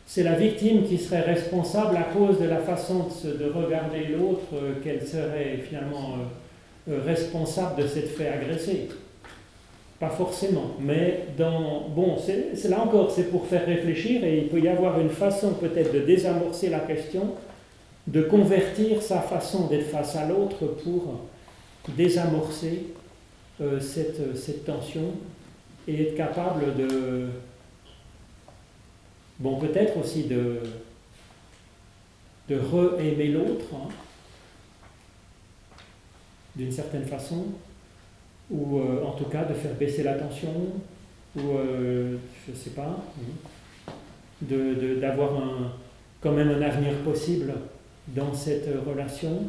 [0.07, 4.75] c'est la victime qui serait responsable à cause de la façon de, regarder l'autre euh,
[4.83, 6.17] qu'elle serait finalement
[6.89, 8.89] euh, responsable de s'être fait agresser.
[9.99, 14.59] Pas forcément, mais dans bon, c'est là encore, c'est pour faire réfléchir et il peut
[14.59, 17.35] y avoir une façon peut-être de désamorcer la question,
[18.09, 21.21] de convertir sa façon d'être face à l'autre pour
[21.97, 22.87] désamorcer
[23.79, 25.13] cette, cette tension
[25.89, 27.29] et être capable de,
[29.39, 30.61] bon, peut-être aussi de,
[32.49, 33.89] de re-aimer l'autre, hein,
[36.57, 37.47] d'une certaine façon,
[38.51, 40.53] ou euh, en tout cas de faire baisser la tension,
[41.37, 42.17] ou euh,
[42.47, 43.03] je sais pas,
[44.43, 45.31] de- d'avoir
[46.21, 47.53] quand même un avenir possible
[48.09, 49.45] dans cette relation.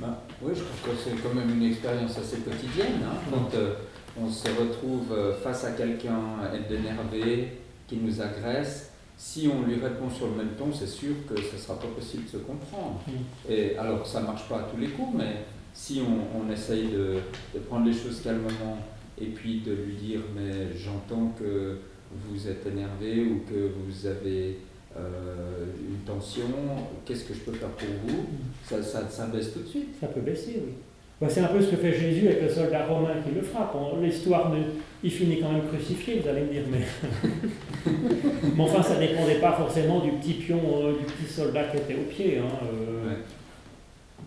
[0.00, 3.00] Bah, oui, je trouve que c'est quand même une expérience assez quotidienne.
[3.04, 3.74] hein, quand euh,
[4.22, 6.20] on se retrouve euh, face à quelqu'un
[6.54, 7.48] être énervé,
[7.86, 11.56] qui nous agresse, si on lui répond sur le même ton, c'est sûr que ce
[11.56, 13.00] ne sera pas possible de se comprendre.
[13.48, 16.88] Et alors, ça ne marche pas à tous les coups, mais si on, on essaye
[16.88, 17.16] de,
[17.54, 18.78] de prendre les choses calmement
[19.20, 21.78] et puis de lui dire mais j'entends que
[22.26, 24.58] vous êtes énervé ou que vous avez
[24.96, 26.46] euh, une tension,
[27.04, 28.26] qu'est-ce que je peux faire pour vous?
[28.64, 29.94] Ça, ça, ça baisse tout de suite.
[30.00, 30.72] Ça peut baisser, oui.
[31.20, 33.74] Bah, c'est un peu ce que fait Jésus avec le soldat romain qui le frappe.
[34.00, 34.58] L'histoire, de-
[35.02, 36.86] il finit quand même crucifié, vous allez me dire, mais...
[38.56, 41.78] mais enfin, ça ne dépendait pas forcément du petit pion, euh, du petit soldat qui
[41.78, 42.38] était au pied.
[42.38, 43.08] hein, euh.
[43.08, 43.16] Ouais.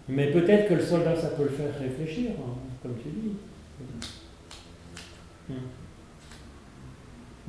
[0.10, 3.36] Mais peut-être que le soldat, ça peut le faire réfléchir, hein, comme tu dis.
[5.50, 5.54] Hmm.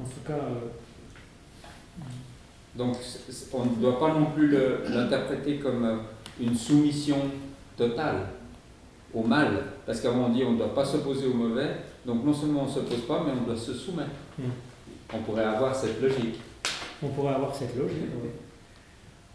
[0.00, 0.68] En tout cas, euh,
[2.74, 4.50] Donc c'est- c'est- on ne doit pas non plus
[4.88, 6.00] l'interpréter comme
[6.40, 7.16] une soumission
[7.76, 8.16] totale
[9.14, 9.48] au mal,
[9.86, 11.68] parce qu'avant on dit on ne doit pas s'opposer au mauvais,
[12.06, 14.10] donc non seulement on ne s'oppose pas, mais on doit se soumettre.
[14.38, 14.44] Mm.
[15.14, 16.40] On pourrait avoir cette logique.
[17.02, 18.30] on pourrait avoir cette logique, oui.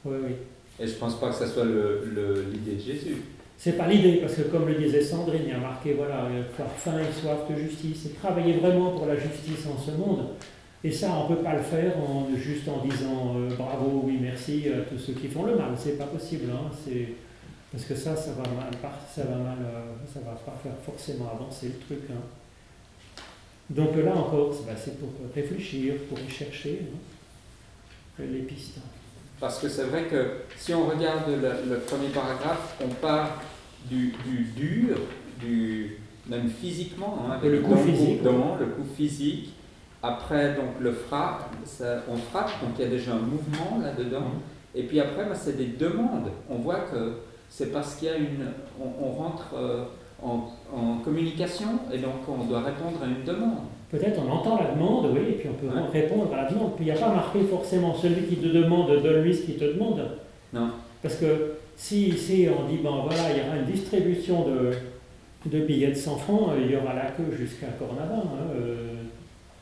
[0.06, 0.36] Oui, oui.
[0.80, 3.18] Et je ne pense pas que ça soit l'idée de Jésus.
[3.58, 6.44] C'est pas l'idée, parce que comme le disait Sandrine, il y a marqué, voilà, euh,
[6.56, 10.28] faire faim et soif de justice, et travailler vraiment pour la justice en ce monde.
[10.84, 14.20] Et ça, on ne peut pas le faire en, juste en disant euh, bravo, oui,
[14.22, 15.72] merci à tous ceux qui font le mal.
[15.76, 17.10] C'est pas possible, hein, c'est,
[17.78, 18.72] parce que ça, ça va mal,
[19.14, 22.10] ça va mal, euh, ça va pas faire forcément avancer le truc.
[22.10, 22.22] hein.
[23.70, 26.88] Donc là encore, c'est, bah, c'est pour réfléchir, pour y chercher
[28.20, 28.80] hein, les pistes.
[29.40, 33.44] Parce que c'est vrai que si on regarde le, le premier paragraphe, on part
[33.88, 34.98] du, du dur,
[35.40, 35.98] du,
[36.28, 39.54] même physiquement, hein, avec Le coup physique, dans le coup physique.
[40.02, 44.32] Après, donc le frappe, ça- on frappe, donc il y a déjà un mouvement là-dedans.
[44.74, 46.32] Et puis après, bah, c'est des demandes.
[46.50, 47.18] On voit que
[47.58, 48.46] c'est parce qu'il y a une.
[48.80, 49.84] On, on rentre euh,
[50.22, 53.60] en, en communication et donc on doit répondre à une demande.
[53.90, 56.02] Peut-être on entend la demande, oui, et puis on peut Ouais.
[56.02, 56.76] répondre à la demande.
[56.76, 59.66] Puis il n'y a pas marqué forcément celui qui te demande, donne-lui ce qu'il te
[59.74, 60.02] demande.
[60.54, 60.70] Non.
[61.02, 64.72] Parce que si ici on dit, bon voilà, il y aura une distribution de,
[65.50, 68.76] de billets de 100 francs, euh, il y aura la queue jusqu'à Cornavin hein, euh,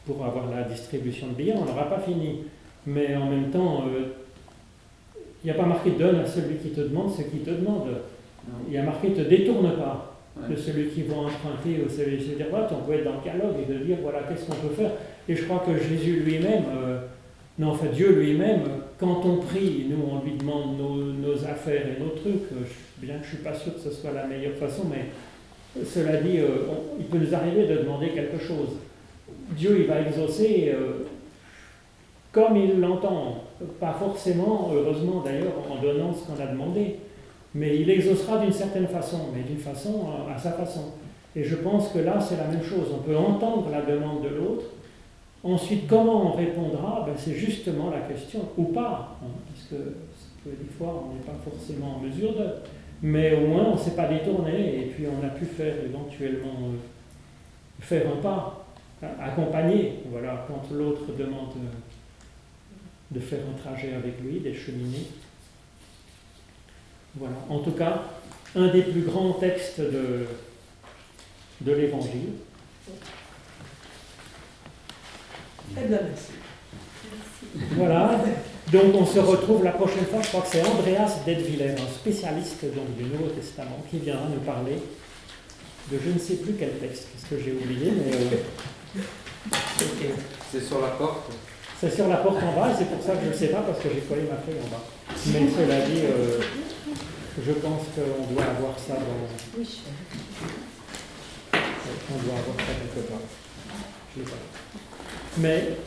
[0.05, 2.39] pour avoir la distribution de billets, on n'aura pas fini.
[2.87, 4.07] Mais en même temps, euh,
[5.45, 7.85] il n'y a pas marqué donne à celui qui te demande ce qu'il te demande.
[8.47, 8.57] Non.
[8.67, 10.53] Il y a marqué te détourne pas Ouais.
[10.53, 13.13] de celui qui va emprunter ou celui qui se dire voilà, on peut être dans
[13.15, 14.91] le dialogue et de dire voilà qu'est-ce qu'on peut faire.
[15.29, 16.99] Et je crois que Jésus lui-même, euh,
[17.57, 21.83] non enfin Dieu lui-même, euh, quand on prie, nous on lui demande nos, nos affaires
[21.87, 24.25] et nos trucs, euh, je- bien que je suis pas sûr que ce soit la
[24.27, 25.05] meilleure façon, mais
[25.85, 28.75] cela dit, euh, on- il peut nous arriver de demander quelque chose.
[29.51, 31.05] Dieu il va exaucer euh,
[32.33, 33.44] comme il l'entend,
[33.79, 36.97] pas forcément, heureusement d'ailleurs, en donnant ce qu'on a demandé.
[37.53, 40.91] Mais il exaucera d'une certaine façon, mais d'une façon euh, à sa façon.
[41.35, 42.87] Et je pense que là, c'est la même chose.
[42.93, 44.65] On peut entendre la demande de l'autre.
[45.43, 47.03] Ensuite, comment on répondra?
[47.05, 49.17] Ben, C'est justement la question, ou pas.
[49.23, 49.75] hein, parce que,
[50.43, 52.45] que des fois, on n'est pas forcément en mesure de.
[53.03, 56.57] Mais au moins, on ne s'est pas détourné, et puis on a pu faire éventuellement
[56.63, 56.77] euh,
[57.79, 58.65] faire un pas,
[59.03, 59.99] a- accompagner.
[60.11, 61.69] Voilà, quand l'autre demande euh,
[63.11, 65.07] de faire un trajet avec lui, d'écheminer.
[67.15, 67.35] Voilà.
[67.49, 68.03] En tout cas,
[68.55, 70.25] un des plus grands textes de,
[71.61, 72.33] de l'Évangile.
[75.71, 76.31] Eh bien, merci.
[77.11, 77.73] Merci.
[77.75, 78.23] Voilà.
[78.71, 82.65] Donc on se retrouve la prochaine fois, je crois que c'est Andreas Dedviller, un spécialiste
[82.73, 84.77] donc, du Nouveau Testament, qui viendra nous parler
[85.91, 88.37] de je ne sais plus quel texte, parce que j'ai oublié, mais euh.
[90.51, 91.31] C'est sur la porte.
[91.79, 93.61] C'est sur la porte en bas, et c'est pour ça que je ne sais pas,
[93.61, 94.83] parce que j'ai collé ma feuille en bas.
[95.27, 96.39] Mais cela dit, euh,
[97.45, 99.59] je pense qu'on doit avoir ça dans...
[99.59, 99.81] Oui.
[101.53, 103.19] On doit avoir ça quelque part.
[104.15, 104.35] Je l'ai pas.
[105.37, 105.77] Mais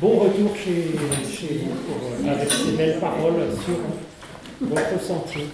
[0.00, 0.92] bon retour chez,
[1.30, 5.46] chez vous pour, euh, avec ces belles paroles sur votre sentier.